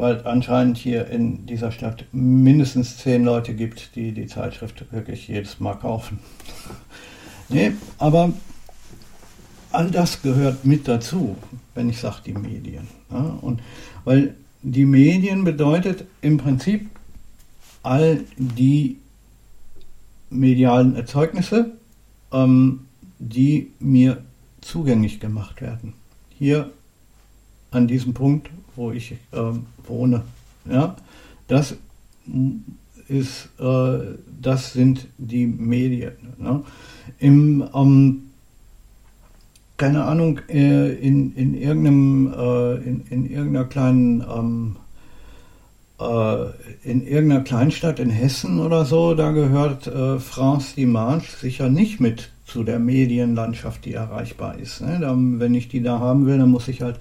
weil 0.00 0.26
anscheinend 0.26 0.78
hier 0.78 1.08
in 1.08 1.44
dieser 1.44 1.70
Stadt 1.72 2.06
mindestens 2.10 2.96
zehn 2.96 3.22
Leute 3.22 3.54
gibt, 3.54 3.94
die 3.96 4.12
die 4.12 4.26
Zeitschrift 4.26 4.90
wirklich 4.92 5.28
jedes 5.28 5.60
Mal 5.60 5.74
kaufen. 5.74 6.20
nee, 7.50 7.72
aber 7.98 8.32
all 9.72 9.90
das 9.90 10.22
gehört 10.22 10.64
mit 10.64 10.88
dazu, 10.88 11.36
wenn 11.74 11.90
ich 11.90 12.00
sage 12.00 12.22
die 12.24 12.32
Medien. 12.32 12.88
Ja? 13.10 13.38
Und 13.42 13.60
weil 14.04 14.36
die 14.62 14.86
Medien 14.86 15.44
bedeutet 15.44 16.06
im 16.22 16.38
Prinzip 16.38 16.88
all 17.82 18.24
die 18.38 18.96
medialen 20.30 20.96
Erzeugnisse, 20.96 21.72
ähm, 22.32 22.86
die 23.18 23.70
mir 23.78 24.24
zugänglich 24.62 25.20
gemacht 25.20 25.60
werden. 25.60 25.92
Hier 26.38 26.70
an 27.70 27.86
diesem 27.86 28.14
Punkt, 28.14 28.50
wo 28.76 28.90
ich 28.92 29.16
ähm, 29.32 29.66
wohne. 29.86 30.22
Ja, 30.70 30.96
das 31.48 31.76
ist, 33.08 33.48
äh, 33.58 33.98
das 34.40 34.72
sind 34.72 35.06
die 35.18 35.46
Medien. 35.46 36.12
Ne? 36.38 36.62
Im, 37.18 37.64
ähm, 37.74 38.22
keine 39.76 40.04
Ahnung, 40.04 40.40
äh, 40.48 40.92
in, 40.94 41.34
in, 41.34 41.54
irgendeinem, 41.54 42.32
äh, 42.36 42.74
in, 42.76 43.04
in 43.10 43.30
irgendeiner 43.30 43.64
kleinen 43.64 44.20
ähm, 44.20 44.76
äh, 46.00 46.46
in 46.82 47.06
irgendeiner 47.06 47.42
Kleinstadt 47.42 47.98
in 47.98 48.10
Hessen 48.10 48.58
oder 48.60 48.84
so, 48.84 49.14
da 49.14 49.32
gehört 49.32 49.86
äh, 49.86 50.18
France 50.18 50.74
Dimanche 50.74 51.36
sicher 51.36 51.68
nicht 51.68 52.00
mit 52.00 52.30
zu 52.46 52.64
der 52.64 52.78
Medienlandschaft, 52.78 53.84
die 53.84 53.92
erreichbar 53.92 54.58
ist. 54.58 54.80
Ne? 54.80 54.98
Dann, 55.00 55.40
wenn 55.40 55.54
ich 55.54 55.68
die 55.68 55.82
da 55.82 55.98
haben 55.98 56.26
will, 56.26 56.38
dann 56.38 56.50
muss 56.50 56.68
ich 56.68 56.82
halt 56.82 56.98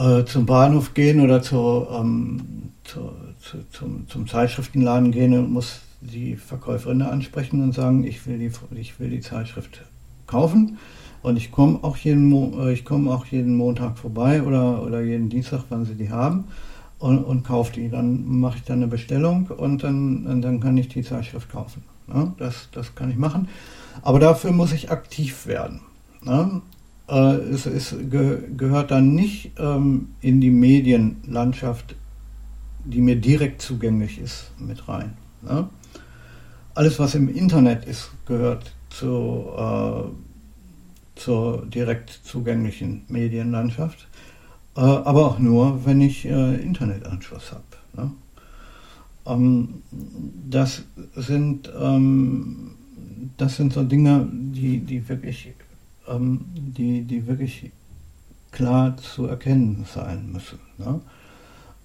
äh, 0.00 0.24
zum 0.24 0.46
Bahnhof 0.46 0.94
gehen 0.94 1.20
oder 1.20 1.42
zu, 1.42 1.86
ähm, 1.92 2.72
zu, 2.84 3.12
zu, 3.38 3.58
zum, 3.70 4.08
zum 4.08 4.26
Zeitschriftenladen 4.26 5.12
gehen 5.12 5.38
und 5.38 5.52
muss 5.52 5.80
die 6.00 6.36
Verkäuferin 6.36 7.02
ansprechen 7.02 7.62
und 7.62 7.74
sagen, 7.74 8.04
ich 8.04 8.26
will 8.26 8.38
die, 8.38 8.50
ich 8.76 8.98
will 8.98 9.10
die 9.10 9.20
Zeitschrift 9.20 9.82
kaufen. 10.26 10.78
Und 11.22 11.36
ich 11.36 11.52
komme 11.52 11.80
auch, 11.82 11.98
jeden 11.98 12.32
äh, 12.66 12.76
komm 12.78 13.08
auch 13.08 13.26
jeden 13.26 13.56
Montag 13.56 13.98
vorbei 13.98 14.42
oder, 14.42 14.82
oder 14.82 15.02
jeden 15.02 15.28
Dienstag, 15.28 15.64
wann 15.68 15.84
sie 15.84 15.94
die 15.94 16.10
haben, 16.10 16.44
und, 16.98 17.18
und 17.18 17.42
kaufe 17.42 17.74
die. 17.74 17.90
Dann 17.90 18.40
mache 18.40 18.56
ich 18.56 18.64
dann 18.64 18.78
eine 18.78 18.86
Bestellung 18.86 19.48
und 19.48 19.82
dann, 19.82 20.26
und 20.26 20.40
dann 20.40 20.60
kann 20.60 20.78
ich 20.78 20.88
die 20.88 21.02
Zeitschrift 21.02 21.50
kaufen. 21.50 21.82
Ja, 22.08 22.32
das, 22.38 22.68
das 22.72 22.94
kann 22.94 23.10
ich 23.10 23.16
machen. 23.16 23.48
Aber 24.00 24.18
dafür 24.18 24.52
muss 24.52 24.72
ich 24.72 24.90
aktiv 24.90 25.46
werden. 25.46 25.80
Ja, 26.24 26.62
äh, 27.10 27.34
es, 27.52 27.66
es 27.66 27.94
ge 28.10 28.42
gehört 28.56 28.90
dann 28.90 29.14
nicht 29.14 29.52
ähm, 29.58 30.08
in 30.20 30.40
die 30.40 30.50
Medienlandschaft, 30.50 31.96
die 32.84 33.00
mir 33.00 33.16
direkt 33.16 33.60
zugänglich 33.60 34.18
ist, 34.18 34.52
mit 34.58 34.88
rein. 34.88 35.16
Ne? 35.42 35.68
Alles, 36.74 36.98
was 36.98 37.14
im 37.14 37.28
Internet 37.28 37.84
ist, 37.84 38.10
gehört 38.26 38.74
zu, 38.90 39.46
äh, 39.56 40.02
zur 41.16 41.66
direkt 41.66 42.10
zugänglichen 42.10 43.02
Medienlandschaft. 43.08 44.08
Äh, 44.76 44.80
aber 44.80 45.26
auch 45.26 45.38
nur, 45.38 45.84
wenn 45.84 46.00
ich 46.00 46.24
äh, 46.24 46.54
Internetanschluss 46.54 47.52
habe. 47.52 47.64
Ne? 47.96 48.12
Ähm, 49.26 49.82
das, 50.48 50.84
sind, 51.16 51.70
ähm, 51.78 52.76
das 53.36 53.56
sind 53.56 53.72
so 53.72 53.82
Dinge, 53.82 54.28
die, 54.30 54.78
die 54.78 55.08
wirklich 55.08 55.52
ähm, 56.10 56.44
die, 56.54 57.02
die 57.02 57.26
wirklich 57.26 57.70
klar 58.50 58.96
zu 58.96 59.26
erkennen 59.26 59.86
sein 59.92 60.30
müssen. 60.32 60.58
Ne? 60.78 61.00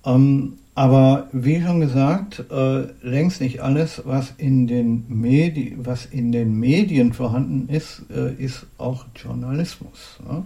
Ähm, 0.06 0.54
aber 0.74 1.30
wie 1.32 1.62
schon 1.62 1.80
gesagt, 1.80 2.44
äh, 2.52 2.88
längst 3.02 3.40
nicht 3.40 3.62
alles, 3.62 4.02
was 4.06 4.34
in 4.38 4.68
den 4.68 5.06
Medi 5.08 5.78
was 5.78 6.06
in 6.06 6.32
den 6.34 6.60
Medien 6.60 7.14
vorhanden 7.14 7.70
ist, 7.70 8.04
äh, 8.10 8.34
ist 8.34 8.66
auch 8.78 9.06
Journalismus. 9.16 10.20
Ne? 10.28 10.44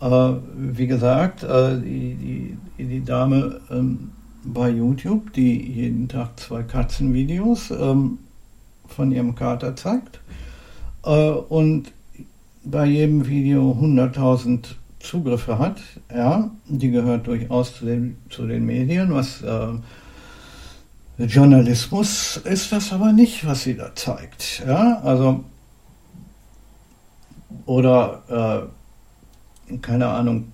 Äh, 0.00 0.36
wie 0.56 0.86
gesagt, 0.86 1.42
äh, 1.42 1.80
die, 1.80 2.56
die, 2.78 2.84
die 2.84 3.04
Dame 3.04 3.60
ähm, 3.70 4.12
bei 4.44 4.70
YouTube, 4.70 5.32
die 5.32 5.72
jeden 5.72 6.06
Tag 6.08 6.38
zwei 6.38 6.62
Katzenvideos 6.62 7.72
ähm, 7.72 8.18
von 8.86 9.10
ihrem 9.10 9.34
Kater 9.34 9.74
zeigt 9.74 10.20
äh, 11.04 11.30
und 11.30 11.92
bei 12.66 12.86
jedem 12.86 13.26
Video 13.26 13.72
100.000 13.80 14.74
Zugriffe 14.98 15.58
hat, 15.58 15.80
ja, 16.12 16.50
die 16.66 16.90
gehört 16.90 17.26
durchaus 17.26 17.76
zu 17.76 17.86
den, 17.86 18.18
zu 18.28 18.46
den 18.46 18.66
Medien, 18.66 19.14
was 19.14 19.42
äh, 19.42 19.68
Journalismus 21.18 22.38
ist 22.38 22.72
das 22.72 22.92
aber 22.92 23.12
nicht, 23.12 23.46
was 23.46 23.62
sie 23.62 23.76
da 23.76 23.94
zeigt, 23.94 24.64
ja, 24.66 25.00
also 25.02 25.44
oder 27.66 28.68
äh, 29.70 29.76
keine 29.78 30.08
Ahnung, 30.08 30.52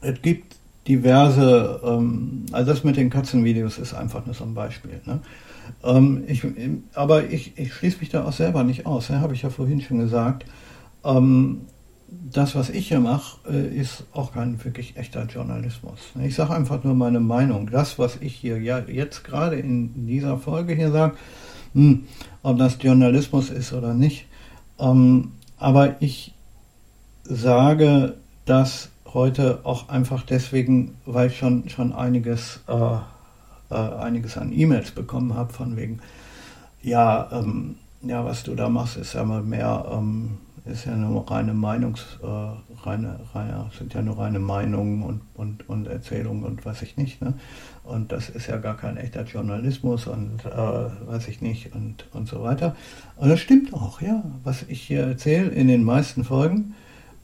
es 0.00 0.20
gibt 0.22 0.56
diverse, 0.88 1.80
ähm, 1.84 2.46
also 2.52 2.72
das 2.72 2.84
mit 2.84 2.96
den 2.96 3.10
Katzenvideos 3.10 3.78
ist 3.78 3.94
einfach 3.94 4.24
nur 4.26 4.34
so 4.34 4.44
ein 4.44 4.54
Beispiel. 4.54 5.00
Ne? 5.04 5.20
Ähm, 5.82 6.24
ich, 6.26 6.46
aber 6.94 7.24
ich, 7.24 7.58
ich 7.58 7.72
schließe 7.72 7.98
mich 8.00 8.08
da 8.08 8.24
auch 8.24 8.32
selber 8.32 8.64
nicht 8.64 8.86
aus, 8.86 9.08
ja, 9.08 9.20
habe 9.20 9.34
ich 9.34 9.42
ja 9.42 9.50
vorhin 9.50 9.80
schon 9.80 9.98
gesagt. 9.98 10.44
Ähm, 11.04 11.62
das, 12.32 12.54
was 12.54 12.70
ich 12.70 12.88
hier 12.88 13.00
mache, 13.00 13.38
äh, 13.50 13.76
ist 13.76 14.04
auch 14.12 14.32
kein 14.32 14.62
wirklich 14.64 14.96
echter 14.96 15.24
Journalismus. 15.26 15.98
Ich 16.22 16.34
sage 16.34 16.54
einfach 16.54 16.84
nur 16.84 16.94
meine 16.94 17.20
Meinung. 17.20 17.70
Das, 17.70 17.98
was 17.98 18.18
ich 18.20 18.34
hier 18.34 18.60
ja 18.60 18.78
jetzt 18.78 19.24
gerade 19.24 19.56
in 19.56 20.06
dieser 20.06 20.38
Folge 20.38 20.74
hier 20.74 20.90
sage, 20.90 21.16
hm, 21.74 22.04
ob 22.42 22.58
das 22.58 22.78
Journalismus 22.80 23.50
ist 23.50 23.72
oder 23.72 23.94
nicht. 23.94 24.26
Ähm, 24.78 25.32
aber 25.58 25.96
ich 26.00 26.34
sage 27.24 28.14
das 28.44 28.90
heute 29.12 29.60
auch 29.64 29.88
einfach 29.88 30.22
deswegen, 30.22 30.96
weil 31.06 31.30
schon, 31.30 31.68
schon 31.68 31.92
einiges, 31.92 32.60
äh, 32.66 32.96
äh, 33.74 34.02
einiges 34.02 34.38
an 34.38 34.52
E-Mails 34.52 34.92
bekommen 34.92 35.34
habe, 35.34 35.52
von 35.52 35.76
wegen, 35.76 36.00
ja, 36.82 37.28
ähm, 37.32 37.76
ja, 38.02 38.24
was 38.24 38.42
du 38.42 38.54
da 38.54 38.68
machst, 38.68 38.96
ist 38.96 39.14
ja 39.14 39.24
mal 39.24 39.42
mehr 39.42 39.86
ähm, 39.90 40.38
ist 40.64 40.86
ja 40.86 40.96
nur 40.96 41.30
reine 41.30 41.52
Meinungs, 41.52 42.18
äh, 42.22 42.86
reine, 42.86 43.20
reine, 43.34 43.70
sind 43.76 43.92
ja 43.92 44.00
nur 44.00 44.18
reine 44.18 44.38
Meinungen 44.38 45.02
und, 45.02 45.20
und, 45.34 45.68
und 45.68 45.86
Erzählungen 45.86 46.42
und 46.44 46.64
weiß 46.64 46.82
ich 46.82 46.96
nicht. 46.96 47.20
Ne? 47.20 47.34
Und 47.82 48.12
das 48.12 48.30
ist 48.30 48.46
ja 48.46 48.56
gar 48.56 48.76
kein 48.76 48.96
echter 48.96 49.24
Journalismus 49.24 50.06
und 50.06 50.44
äh, 50.46 51.06
weiß 51.06 51.28
ich 51.28 51.42
nicht 51.42 51.74
und, 51.74 52.06
und 52.12 52.28
so 52.28 52.42
weiter. 52.42 52.74
Und 53.16 53.28
das 53.28 53.40
stimmt 53.40 53.74
auch, 53.74 54.00
ja. 54.00 54.22
Was 54.42 54.62
ich 54.62 54.80
hier 54.80 55.02
erzähle 55.02 55.48
in 55.48 55.68
den 55.68 55.84
meisten 55.84 56.24
Folgen 56.24 56.74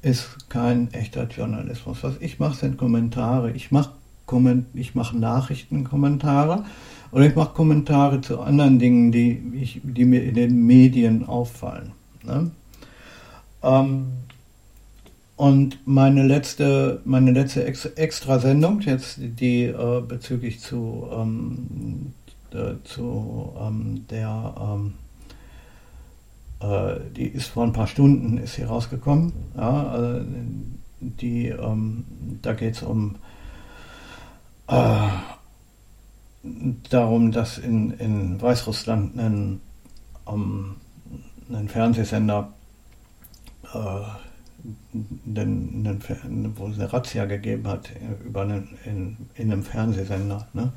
ist 0.02 0.50
kein 0.50 0.92
echter 0.92 1.24
Journalismus. 1.24 2.02
Was 2.02 2.14
ich 2.20 2.38
mache, 2.38 2.56
sind 2.56 2.76
Kommentare. 2.76 3.52
Ich 3.52 3.70
mache 3.70 3.92
ich 4.74 4.94
mache 4.94 5.16
Nachrichtenkommentare 5.16 6.64
oder 7.12 7.26
ich 7.26 7.34
mache 7.34 7.54
Kommentare 7.54 8.20
zu 8.20 8.40
anderen 8.40 8.78
Dingen, 8.78 9.12
die, 9.12 9.42
ich, 9.54 9.80
die 9.82 10.04
mir 10.04 10.22
in 10.22 10.34
den 10.34 10.66
Medien 10.66 11.26
auffallen. 11.26 11.92
Ne? 12.22 12.50
Ähm, 13.62 14.06
und 15.36 15.78
meine 15.86 16.22
letzte, 16.22 17.00
meine 17.04 17.32
letzte 17.32 17.64
Ex 17.64 17.86
Extrasendung, 17.86 18.80
jetzt 18.82 19.18
die 19.18 19.64
äh, 19.64 20.02
bezüglich 20.06 20.60
zu, 20.60 21.08
ähm, 21.12 22.12
äh, 22.52 22.74
zu 22.84 23.52
ähm, 23.58 24.04
der, 24.10 24.54
ähm, 24.60 24.94
äh, 26.60 27.00
die 27.16 27.26
ist 27.26 27.48
vor 27.48 27.64
ein 27.64 27.72
paar 27.72 27.86
Stunden, 27.86 28.36
ist 28.36 28.56
hier 28.56 28.68
rausgekommen. 28.68 29.32
Ja, 29.56 30.18
äh, 30.18 30.24
die, 31.00 31.46
ähm, 31.46 32.04
da 32.42 32.52
geht 32.52 32.74
es 32.76 32.82
um 32.82 33.16
äh, 34.70 35.08
darum, 36.88 37.32
dass 37.32 37.58
in, 37.58 37.92
in 37.92 38.40
Weißrussland 38.40 39.18
ein, 39.18 39.60
um, 40.24 40.76
ein 41.52 41.68
Fernsehsender 41.68 42.52
äh, 43.74 44.00
den, 44.92 45.84
den, 45.84 46.54
wo 46.56 46.68
es 46.68 46.78
eine 46.78 46.92
Razzia 46.92 47.24
gegeben 47.24 47.66
hat 47.68 47.90
über 48.24 48.42
einen, 48.42 48.76
in, 48.84 49.16
in 49.34 49.52
einem 49.52 49.62
Fernsehsender. 49.62 50.46
Ne? 50.52 50.72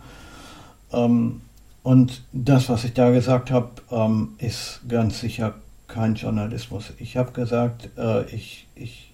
Ähm, 0.92 1.42
und 1.84 2.24
das, 2.32 2.70
was 2.70 2.86
ich 2.86 2.94
da 2.94 3.12
gesagt 3.12 3.52
habe, 3.52 3.70
ähm, 3.92 4.36
ist 4.38 4.82
ganz 4.88 5.20
sicher 5.20 5.56
kein 5.88 6.16
Journalismus. 6.16 6.94
Ich 6.98 7.18
habe 7.18 7.32
gesagt, 7.32 7.90
äh, 7.98 8.24
ich, 8.34 8.68
ich, 8.76 9.13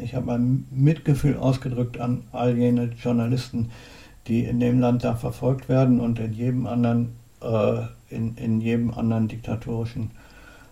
ich 0.00 0.14
habe 0.14 0.26
mein 0.26 0.66
Mitgefühl 0.70 1.36
ausgedrückt 1.36 1.98
an 1.98 2.24
all 2.32 2.56
jene 2.56 2.90
Journalisten, 3.02 3.70
die 4.26 4.44
in 4.44 4.60
dem 4.60 4.78
Land 4.78 5.04
da 5.04 5.14
verfolgt 5.14 5.68
werden 5.68 6.00
und 6.00 6.18
in 6.18 6.32
jedem 6.32 6.66
anderen, 6.66 7.16
äh, 7.40 7.82
in, 8.08 8.36
in 8.36 8.60
jedem 8.60 8.92
anderen 8.92 9.26
diktatorischen 9.26 10.12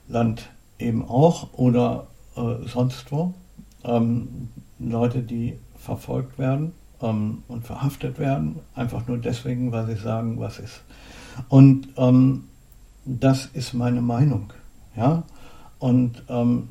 Land 0.08 0.50
eben 0.78 1.04
auch 1.08 1.52
oder 1.54 2.06
äh, 2.36 2.66
sonst 2.66 3.10
wo. 3.10 3.34
Ähm, 3.84 4.48
Leute, 4.78 5.22
die 5.22 5.58
verfolgt 5.76 6.38
werden 6.38 6.72
ähm, 7.00 7.42
und 7.48 7.64
verhaftet 7.66 8.18
werden, 8.18 8.60
einfach 8.74 9.06
nur 9.06 9.18
deswegen, 9.18 9.72
weil 9.72 9.86
sie 9.86 9.96
sagen, 9.96 10.38
was 10.38 10.58
ist. 10.58 10.82
Und 11.48 11.88
ähm, 11.96 12.44
das 13.04 13.46
ist 13.46 13.74
meine 13.74 14.02
Meinung. 14.02 14.52
Ja? 14.96 15.22
Und 15.78 16.22
ähm, 16.28 16.68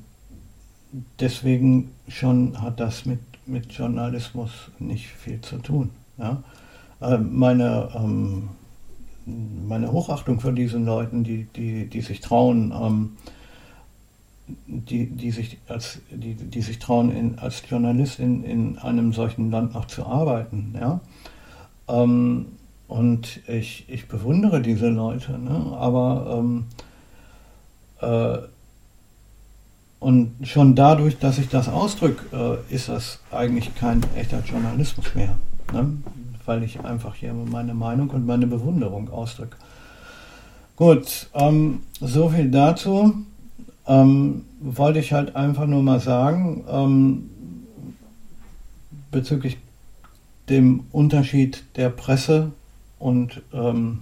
deswegen 1.19 1.91
schon 2.07 2.61
hat 2.61 2.79
das 2.79 3.05
mit, 3.05 3.19
mit 3.45 3.71
Journalismus 3.71 4.71
nicht 4.79 5.07
viel 5.07 5.41
zu 5.41 5.57
tun. 5.57 5.91
Ja? 6.17 6.43
Äh, 7.01 7.17
meine, 7.17 7.89
ähm, 7.95 8.49
meine 9.25 9.91
Hochachtung 9.91 10.39
für 10.39 10.53
diesen 10.53 10.85
Leuten, 10.85 11.23
die, 11.23 11.45
die, 11.55 11.87
die 11.87 12.01
sich 12.01 12.21
trauen, 12.21 12.73
ähm, 12.79 13.17
die, 14.67 15.07
die, 15.07 15.31
sich, 15.31 15.57
als, 15.67 15.99
die, 16.11 16.35
die 16.35 16.61
sich 16.61 16.79
trauen, 16.79 17.11
in, 17.11 17.39
als 17.39 17.63
Journalist 17.67 18.19
in, 18.19 18.43
in 18.43 18.77
einem 18.77 19.11
solchen 19.11 19.49
Land 19.49 19.73
noch 19.73 19.85
zu 19.85 20.05
arbeiten. 20.05 20.75
Ja? 20.79 21.01
Ähm, 21.87 22.47
und 22.87 23.41
ich, 23.47 23.85
ich 23.87 24.07
bewundere 24.07 24.61
diese 24.61 24.89
Leute, 24.89 25.39
ne? 25.39 25.75
aber 25.75 26.37
ähm, 26.39 26.65
äh, 28.01 28.37
und 29.99 30.35
schon 30.43 30.75
dadurch, 30.75 31.17
dass 31.17 31.37
ich 31.37 31.49
das 31.49 31.67
ausdrücke, 31.69 32.61
äh, 32.69 32.73
ist 32.73 32.89
das 32.89 33.19
eigentlich 33.31 33.75
kein 33.75 34.01
echter 34.15 34.41
Journalismus 34.41 35.15
mehr, 35.15 35.35
ne? 35.73 35.97
weil 36.45 36.63
ich 36.63 36.79
einfach 36.81 37.15
hier 37.15 37.33
meine 37.33 37.73
Meinung 37.73 38.09
und 38.09 38.25
meine 38.25 38.45
Bewunderung 38.47 39.09
ausdrücke. 39.09 39.57
Gut, 40.75 41.29
ähm, 41.33 41.83
so 42.01 42.29
viel 42.29 42.51
dazu 42.51 43.15
ähm, 43.87 44.43
wollte 44.59 44.99
ich 44.99 45.13
halt 45.13 45.35
einfach 45.35 45.65
nur 45.65 45.81
mal 45.81 45.99
sagen, 45.99 46.63
ähm, 46.69 47.29
bezüglich 49.11 49.57
dem 50.49 50.85
Unterschied 50.91 51.63
der 51.77 51.89
Presse 51.89 52.51
und 52.99 53.41
ähm, 53.53 54.01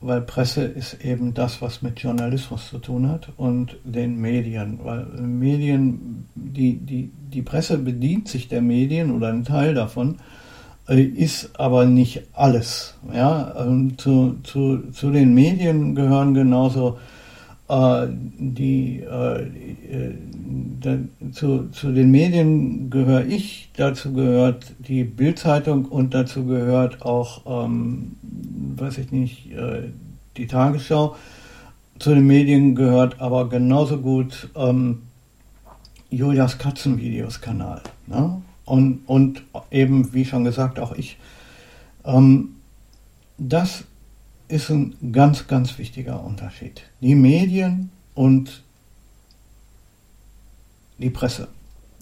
weil 0.00 0.20
Presse 0.20 0.62
ist 0.62 1.04
eben 1.04 1.34
das, 1.34 1.62
was 1.62 1.82
mit 1.82 2.00
Journalismus 2.00 2.68
zu 2.68 2.78
tun 2.78 3.08
hat 3.08 3.32
und 3.36 3.78
den 3.84 4.20
Medien, 4.20 4.78
weil 4.82 5.04
Medien, 5.20 6.28
die, 6.34 6.76
die, 6.76 7.10
die 7.32 7.42
Presse 7.42 7.78
bedient 7.78 8.28
sich 8.28 8.48
der 8.48 8.60
Medien 8.60 9.10
oder 9.10 9.28
ein 9.28 9.44
Teil 9.44 9.74
davon, 9.74 10.16
äh, 10.88 11.00
ist 11.02 11.58
aber 11.58 11.86
nicht 11.86 12.22
alles. 12.34 12.94
Ja? 13.12 13.54
Zu, 13.96 14.36
zu, 14.42 14.90
zu 14.92 15.10
den 15.10 15.34
Medien 15.34 15.94
gehören 15.94 16.34
genauso 16.34 16.98
die, 17.68 19.00
äh, 19.00 19.42
äh, 19.42 20.98
zu, 21.32 21.68
zu 21.70 21.92
den 21.92 22.12
Medien 22.12 22.90
gehöre 22.90 23.26
ich, 23.26 23.70
dazu 23.76 24.12
gehört 24.12 24.74
die 24.78 25.02
Bildzeitung 25.02 25.86
und 25.86 26.14
dazu 26.14 26.44
gehört 26.44 27.02
auch, 27.02 27.64
ähm, 27.64 28.16
weiß 28.76 28.98
ich 28.98 29.10
nicht, 29.10 29.50
äh, 29.52 29.88
die 30.36 30.46
Tagesschau. 30.46 31.16
Zu 31.98 32.14
den 32.14 32.26
Medien 32.26 32.74
gehört 32.76 33.20
aber 33.20 33.48
genauso 33.48 33.98
gut 33.98 34.48
ähm, 34.54 35.02
Julias 36.10 36.58
Katzenvideos-Kanal. 36.58 37.80
Ne? 38.06 38.42
Und, 38.64 39.00
und 39.06 39.42
eben, 39.70 40.12
wie 40.12 40.24
schon 40.24 40.44
gesagt, 40.44 40.78
auch 40.78 40.94
ich. 40.94 41.18
Ähm, 42.04 42.56
das 43.38 43.84
ist 44.48 44.70
ein 44.70 45.12
ganz, 45.12 45.46
ganz 45.46 45.78
wichtiger 45.78 46.22
Unterschied. 46.24 46.82
Die 47.00 47.14
Medien 47.14 47.90
und 48.14 48.62
die 50.98 51.10
Presse. 51.10 51.48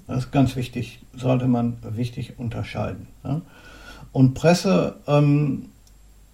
Das 0.06 0.24
ist 0.24 0.32
ganz 0.32 0.54
wichtig, 0.56 1.00
sollte 1.14 1.46
man 1.46 1.78
wichtig 1.82 2.38
unterscheiden. 2.38 3.08
Ja? 3.24 3.40
Und 4.12 4.34
Presse 4.34 4.96
ähm, 5.06 5.70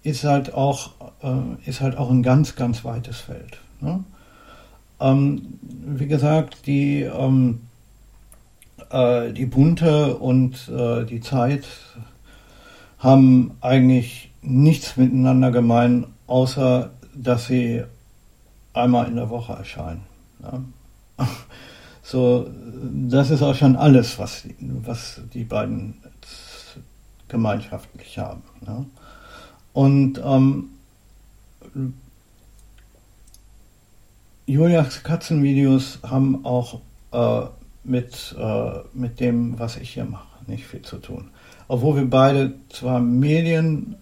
ist 0.03 0.23
halt 0.23 0.53
auch 0.53 0.91
äh, 1.23 1.69
ist 1.69 1.81
halt 1.81 1.97
auch 1.97 2.09
ein 2.09 2.23
ganz 2.23 2.55
ganz 2.55 2.83
weites 2.83 3.17
Feld. 3.17 3.59
Ne? 3.79 4.03
Ähm, 4.99 5.59
wie 5.61 6.07
gesagt, 6.07 6.67
die 6.67 7.01
ähm, 7.03 7.61
äh, 8.89 9.31
die 9.31 9.45
Bunte 9.45 10.17
und 10.17 10.67
äh, 10.69 11.05
die 11.05 11.21
Zeit 11.21 11.65
haben 12.99 13.51
eigentlich 13.61 14.30
nichts 14.41 14.97
miteinander 14.97 15.51
gemein, 15.51 16.07
außer 16.27 16.91
dass 17.13 17.47
sie 17.47 17.83
einmal 18.73 19.07
in 19.07 19.15
der 19.15 19.29
Woche 19.29 19.53
erscheinen. 19.53 20.03
Ja? 20.41 20.61
So, 22.03 22.49
das 23.07 23.29
ist 23.29 23.41
auch 23.41 23.55
schon 23.55 23.77
alles, 23.77 24.19
was, 24.19 24.43
was 24.59 25.21
die 25.33 25.45
beiden 25.45 25.93
gemeinschaftlich 27.29 28.17
haben. 28.17 28.41
Ja? 28.67 28.83
Und 29.71 30.19
ähm, 30.21 30.71
Julias 34.45 35.03
Katzenvideos 35.03 35.99
haben 36.03 36.43
auch 36.43 36.81
äh, 37.13 37.45
mit, 37.83 38.35
äh, 38.37 38.71
mit 38.93 39.19
dem, 39.19 39.57
was 39.57 39.77
ich 39.77 39.91
hier 39.91 40.05
mache, 40.05 40.27
nicht 40.47 40.65
viel 40.65 40.81
zu 40.81 40.97
tun. 40.97 41.29
Obwohl 41.67 41.95
wir 41.95 42.09
beide 42.09 42.55
zwar 42.69 42.99
Medien, 42.99 43.95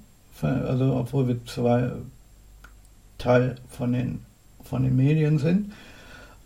also 0.43 0.95
obwohl 0.95 1.27
wir 1.27 1.45
zwei 1.45 1.91
Teil 3.17 3.55
von 3.69 3.93
den, 3.93 4.25
von 4.63 4.83
den 4.83 4.95
Medien 4.95 5.37
sind 5.37 5.73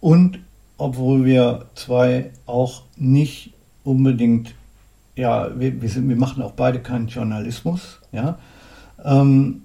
und 0.01 0.39
obwohl 0.77 1.25
wir 1.25 1.65
zwei 1.75 2.31
auch 2.45 2.83
nicht 2.97 3.53
unbedingt, 3.83 4.55
ja, 5.15 5.57
wir, 5.57 5.81
wir, 5.81 5.89
sind, 5.89 6.09
wir 6.09 6.15
machen 6.15 6.41
auch 6.41 6.53
beide 6.53 6.79
keinen 6.79 7.07
Journalismus, 7.07 7.99
ja, 8.11 8.37
ähm, 9.03 9.61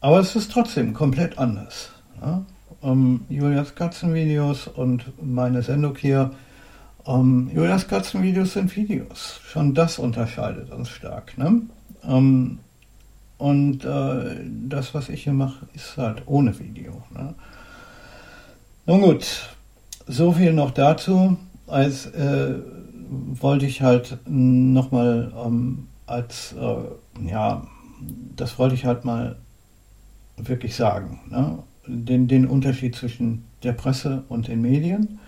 aber 0.00 0.20
es 0.20 0.36
ist 0.36 0.52
trotzdem 0.52 0.92
komplett 0.92 1.38
anders. 1.38 1.90
Ja? 2.20 2.44
Ähm, 2.82 3.22
Julias 3.30 3.74
Katzenvideos 3.74 4.68
und 4.68 5.12
meine 5.22 5.62
Sendung 5.62 5.96
hier, 5.96 6.32
ähm, 7.06 7.50
Julias 7.54 7.88
Katzenvideos 7.88 8.52
sind 8.52 8.76
Videos. 8.76 9.40
Schon 9.44 9.72
das 9.72 9.98
unterscheidet 9.98 10.70
uns 10.70 10.90
stark. 10.90 11.38
Ne? 11.38 11.62
Und 13.38 13.84
äh, 13.84 14.36
das, 14.68 14.94
was 14.94 15.08
ich 15.08 15.24
hier 15.24 15.32
mache, 15.32 15.66
ist 15.74 15.96
halt 15.96 16.22
ohne 16.26 16.58
Video. 16.58 17.02
Ne? 17.12 17.34
Nun 18.86 19.00
gut, 19.00 19.50
so 20.06 20.32
viel 20.32 20.52
noch 20.52 20.70
dazu. 20.70 21.36
Als 21.66 22.06
äh, 22.06 22.54
wollte 23.40 23.66
ich 23.66 23.82
halt 23.82 24.18
nochmal 24.26 25.32
ähm, 25.44 25.88
als, 26.06 26.52
äh, 26.52 27.28
ja, 27.28 27.66
das 28.36 28.58
wollte 28.58 28.74
ich 28.74 28.84
halt 28.84 29.04
mal 29.04 29.36
wirklich 30.36 30.74
sagen. 30.74 31.20
Ne? 31.30 31.58
Den, 31.86 32.28
den 32.28 32.46
Unterschied 32.46 32.94
zwischen 32.94 33.44
der 33.62 33.72
Presse 33.72 34.24
und 34.28 34.48
den 34.48 34.60
Medien 34.60 35.18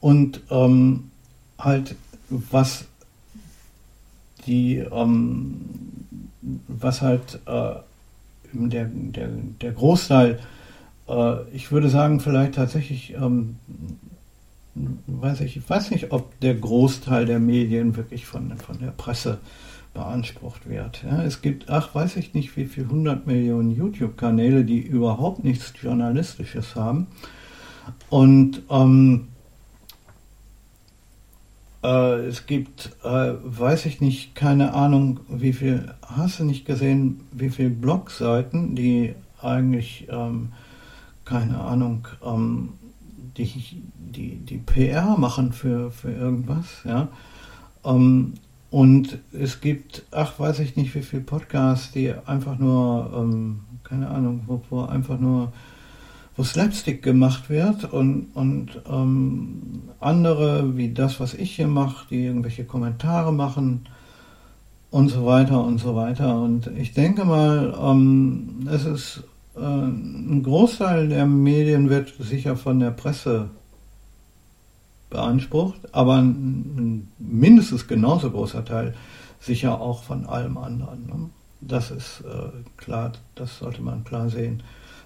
und 0.00 0.42
ähm, 0.50 1.10
halt 1.58 1.96
was 2.28 2.86
die, 4.46 4.76
ähm, 4.76 5.60
was 6.68 7.02
halt 7.02 7.40
äh, 7.46 7.74
der, 8.52 8.84
der, 8.84 9.28
der 9.60 9.72
Großteil 9.72 10.38
äh, 11.08 11.48
ich 11.52 11.72
würde 11.72 11.88
sagen, 11.88 12.20
vielleicht 12.20 12.54
tatsächlich, 12.54 13.14
ähm, 13.14 13.56
weiß 15.06 15.40
ich, 15.42 15.56
ich 15.56 15.68
weiß 15.68 15.90
nicht, 15.90 16.12
ob 16.12 16.38
der 16.40 16.54
Großteil 16.54 17.26
der 17.26 17.38
Medien 17.38 17.96
wirklich 17.96 18.26
von, 18.26 18.56
von 18.58 18.78
der 18.80 18.90
Presse 18.90 19.38
beansprucht 19.92 20.68
wird. 20.68 21.04
Ja, 21.04 21.22
es 21.22 21.40
gibt, 21.40 21.70
ach, 21.70 21.94
weiß 21.94 22.16
ich 22.16 22.34
nicht, 22.34 22.56
wie 22.56 22.64
viel 22.64 22.84
100 22.84 23.26
Millionen 23.26 23.70
YouTube-Kanäle, 23.70 24.64
die 24.64 24.80
überhaupt 24.80 25.44
nichts 25.44 25.72
Journalistisches 25.80 26.74
haben. 26.74 27.06
Und 28.10 28.62
ähm, 28.70 29.28
äh, 31.84 32.26
es 32.26 32.46
gibt, 32.46 32.96
äh, 33.04 33.34
weiß 33.42 33.86
ich 33.86 34.00
nicht, 34.00 34.34
keine 34.34 34.72
Ahnung, 34.74 35.20
wie 35.28 35.52
viel, 35.52 35.94
hast 36.02 36.40
du 36.40 36.44
nicht 36.44 36.64
gesehen, 36.64 37.20
wie 37.30 37.50
viele 37.50 37.70
Blogseiten, 37.70 38.74
die 38.74 39.14
eigentlich 39.40 40.08
ähm, 40.10 40.52
keine 41.24 41.60
Ahnung, 41.60 42.08
ähm, 42.24 42.70
die, 43.36 43.82
die, 43.96 44.36
die 44.36 44.58
PR 44.58 45.16
machen 45.18 45.52
für, 45.52 45.90
für 45.90 46.12
irgendwas, 46.12 46.66
ja. 46.84 47.08
Ähm, 47.84 48.34
und 48.70 49.18
es 49.32 49.60
gibt, 49.60 50.04
ach, 50.10 50.38
weiß 50.38 50.58
ich 50.60 50.76
nicht, 50.76 50.94
wie 50.94 51.02
viele 51.02 51.22
Podcasts, 51.22 51.92
die 51.92 52.12
einfach 52.26 52.58
nur, 52.58 53.12
ähm, 53.14 53.60
keine 53.84 54.08
Ahnung, 54.08 54.42
wo, 54.46 54.62
wo, 54.70 54.82
einfach 54.82 55.18
nur, 55.20 55.52
wo 56.36 56.42
Slapstick 56.42 57.02
gemacht 57.02 57.48
wird 57.48 57.92
und, 57.92 58.28
und 58.34 58.82
ähm, 58.90 59.82
andere, 60.00 60.76
wie 60.76 60.92
das, 60.92 61.20
was 61.20 61.34
ich 61.34 61.56
hier 61.56 61.68
mache, 61.68 62.06
die 62.10 62.24
irgendwelche 62.24 62.64
Kommentare 62.64 63.32
machen 63.32 63.86
und 64.90 65.08
so 65.08 65.26
weiter 65.26 65.62
und 65.64 65.78
so 65.78 65.94
weiter. 65.94 66.40
Und 66.40 66.66
ich 66.76 66.92
denke 66.92 67.24
mal, 67.24 67.74
ähm, 67.80 68.66
es 68.70 68.84
ist 68.84 69.24
äh, 69.56 69.60
ein 69.60 70.42
Großteil 70.42 71.08
der 71.08 71.26
Medien 71.26 71.88
wird 71.88 72.14
sicher 72.18 72.56
von 72.56 72.80
der 72.80 72.90
Presse 72.90 73.50
beansprucht, 75.10 75.80
aber 75.92 76.16
ein 76.16 77.08
mindestens 77.18 77.86
genauso 77.86 78.30
großer 78.30 78.64
Teil 78.64 78.94
sicher 79.38 79.80
auch 79.80 80.02
von 80.02 80.26
allem 80.26 80.58
anderen. 80.58 81.06
Ne? 81.06 81.30
Das 81.60 81.90
ist 81.90 82.22
äh, 82.22 82.50
klar, 82.76 83.12
das 83.36 83.58
sollte 83.58 83.82
man 83.82 84.04
klar 84.04 84.28
sehen. 84.28 84.62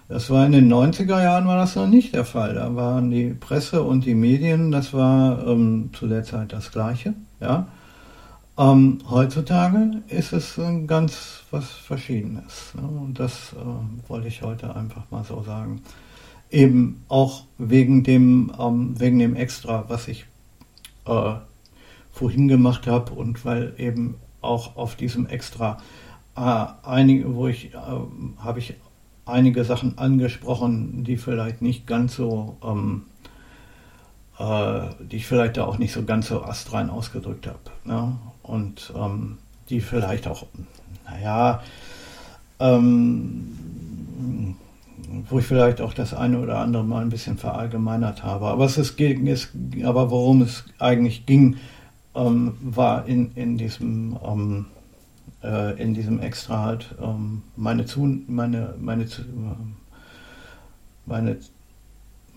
Das 0.08 0.30
war 0.30 0.46
in 0.46 0.52
den 0.52 0.72
90er 0.72 1.22
Jahren 1.22 1.46
war 1.46 1.58
das 1.58 1.76
noch 1.76 1.86
nicht 1.86 2.14
der 2.14 2.24
Fall. 2.24 2.54
Da 2.54 2.74
waren 2.74 3.10
die 3.10 3.34
Presse 3.34 3.82
und 3.82 4.06
die 4.06 4.14
Medien, 4.14 4.70
das 4.70 4.94
war 4.94 5.46
ähm, 5.46 5.90
zu 5.92 6.08
der 6.08 6.24
Zeit 6.24 6.54
das 6.54 6.72
Gleiche. 6.72 7.12
Ja? 7.40 7.68
Ähm, 8.56 9.00
heutzutage 9.10 10.02
ist 10.08 10.32
es 10.32 10.58
ganz 10.86 11.42
was 11.50 11.70
Verschiedenes. 11.70 12.72
Ne? 12.74 12.88
Und 12.88 13.20
das 13.20 13.52
äh, 13.52 14.08
wollte 14.08 14.28
ich 14.28 14.40
heute 14.40 14.74
einfach 14.74 15.10
mal 15.10 15.24
so 15.24 15.42
sagen. 15.42 15.82
Eben 16.50 17.04
auch 17.08 17.44
wegen 17.58 18.02
dem, 18.02 18.50
ähm, 18.58 18.98
wegen 18.98 19.18
dem 19.18 19.36
Extra, 19.36 19.84
was 19.88 20.08
ich 20.08 20.24
äh, 21.04 21.34
vorhin 22.10 22.48
gemacht 22.48 22.86
habe 22.86 23.12
und 23.12 23.44
weil 23.44 23.74
eben 23.76 24.14
auch 24.40 24.76
auf 24.76 24.96
diesem 24.96 25.26
Extra 25.26 25.76
äh, 26.34 26.64
einige, 26.82 27.34
wo 27.34 27.46
ich, 27.46 27.74
äh, 27.74 27.78
habe 28.38 28.58
ich 28.58 28.74
einige 29.28 29.64
Sachen 29.64 29.98
angesprochen, 29.98 31.04
die 31.04 31.16
vielleicht 31.16 31.62
nicht 31.62 31.86
ganz 31.86 32.16
so 32.16 32.56
ähm, 32.64 33.04
äh, 34.38 34.80
die 35.00 35.16
ich 35.16 35.26
vielleicht 35.26 35.56
da 35.56 35.64
auch 35.64 35.78
nicht 35.78 35.92
so 35.92 36.04
ganz 36.04 36.28
so 36.28 36.42
astrein 36.42 36.90
ausgedrückt 36.90 37.46
habe. 37.46 37.58
Ne? 37.84 38.16
Und 38.42 38.92
ähm, 38.96 39.38
die 39.68 39.80
vielleicht 39.80 40.28
auch, 40.28 40.46
naja, 41.04 41.60
ähm, 42.60 43.56
wo 45.28 45.38
ich 45.38 45.46
vielleicht 45.46 45.80
auch 45.80 45.92
das 45.92 46.14
eine 46.14 46.38
oder 46.38 46.58
andere 46.58 46.84
mal 46.84 47.02
ein 47.02 47.08
bisschen 47.08 47.36
verallgemeinert 47.36 48.22
habe. 48.24 48.46
Aber 48.46 48.64
es 48.64 48.78
ist, 48.78 48.96
aber 49.84 50.10
worum 50.10 50.42
es 50.42 50.64
eigentlich 50.78 51.26
ging, 51.26 51.56
ähm, 52.14 52.54
war 52.60 53.06
in, 53.06 53.32
in 53.34 53.58
diesem 53.58 54.16
ähm, 54.24 54.66
äh, 55.42 55.80
in 55.80 55.94
diesem 55.94 56.20
Extra 56.20 56.62
halt 56.62 56.94
ähm, 57.00 57.42
meine, 57.56 57.86
Zu, 57.86 58.00
meine, 58.26 58.74
meine, 58.78 59.06
meine 61.06 61.38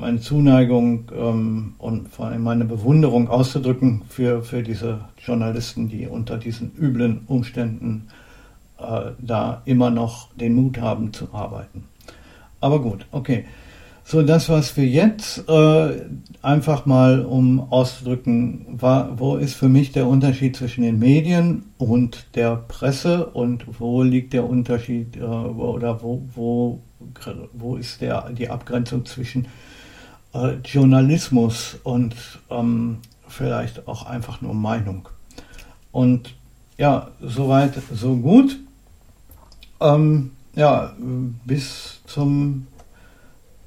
meine 0.01 0.19
Zuneigung 0.19 1.11
ähm, 1.15 1.75
und 1.77 2.09
vor 2.09 2.25
allem 2.27 2.43
meine 2.43 2.65
Bewunderung 2.65 3.29
auszudrücken 3.29 4.01
für, 4.09 4.41
für 4.41 4.63
diese 4.63 5.05
Journalisten, 5.23 5.89
die 5.89 6.07
unter 6.07 6.37
diesen 6.37 6.75
üblen 6.75 7.21
Umständen 7.27 8.07
äh, 8.79 9.11
da 9.19 9.61
immer 9.65 9.91
noch 9.91 10.33
den 10.33 10.55
Mut 10.55 10.79
haben 10.81 11.13
zu 11.13 11.33
arbeiten. 11.33 11.85
Aber 12.59 12.81
gut, 12.81 13.05
okay. 13.11 13.45
So, 14.03 14.23
das 14.23 14.49
was 14.49 14.75
wir 14.75 14.87
jetzt 14.87 15.47
äh, 15.47 16.01
einfach 16.41 16.85
mal, 16.85 17.23
um 17.23 17.71
auszudrücken, 17.71 18.65
war, 18.81 19.19
wo 19.19 19.37
ist 19.37 19.53
für 19.53 19.69
mich 19.69 19.91
der 19.91 20.07
Unterschied 20.07 20.55
zwischen 20.55 20.81
den 20.81 20.99
Medien 20.99 21.65
und 21.77 22.25
der 22.35 22.55
Presse 22.55 23.27
und 23.27 23.79
wo 23.79 24.03
liegt 24.03 24.33
der 24.33 24.49
Unterschied 24.49 25.17
äh, 25.17 25.21
oder 25.21 26.01
wo, 26.01 26.23
wo, 26.33 26.81
wo 27.53 27.75
ist 27.77 28.01
der, 28.01 28.31
die 28.31 28.49
Abgrenzung 28.49 29.05
zwischen 29.05 29.47
äh, 30.33 30.55
Journalismus 30.65 31.77
und 31.83 32.15
ähm, 32.49 32.97
vielleicht 33.27 33.87
auch 33.87 34.05
einfach 34.05 34.41
nur 34.41 34.53
Meinung. 34.53 35.07
Und 35.91 36.35
ja, 36.77 37.11
soweit, 37.21 37.73
so 37.93 38.15
gut. 38.15 38.57
Ähm, 39.79 40.31
ja, 40.55 40.93
bis 41.45 42.01
zum, 42.05 42.67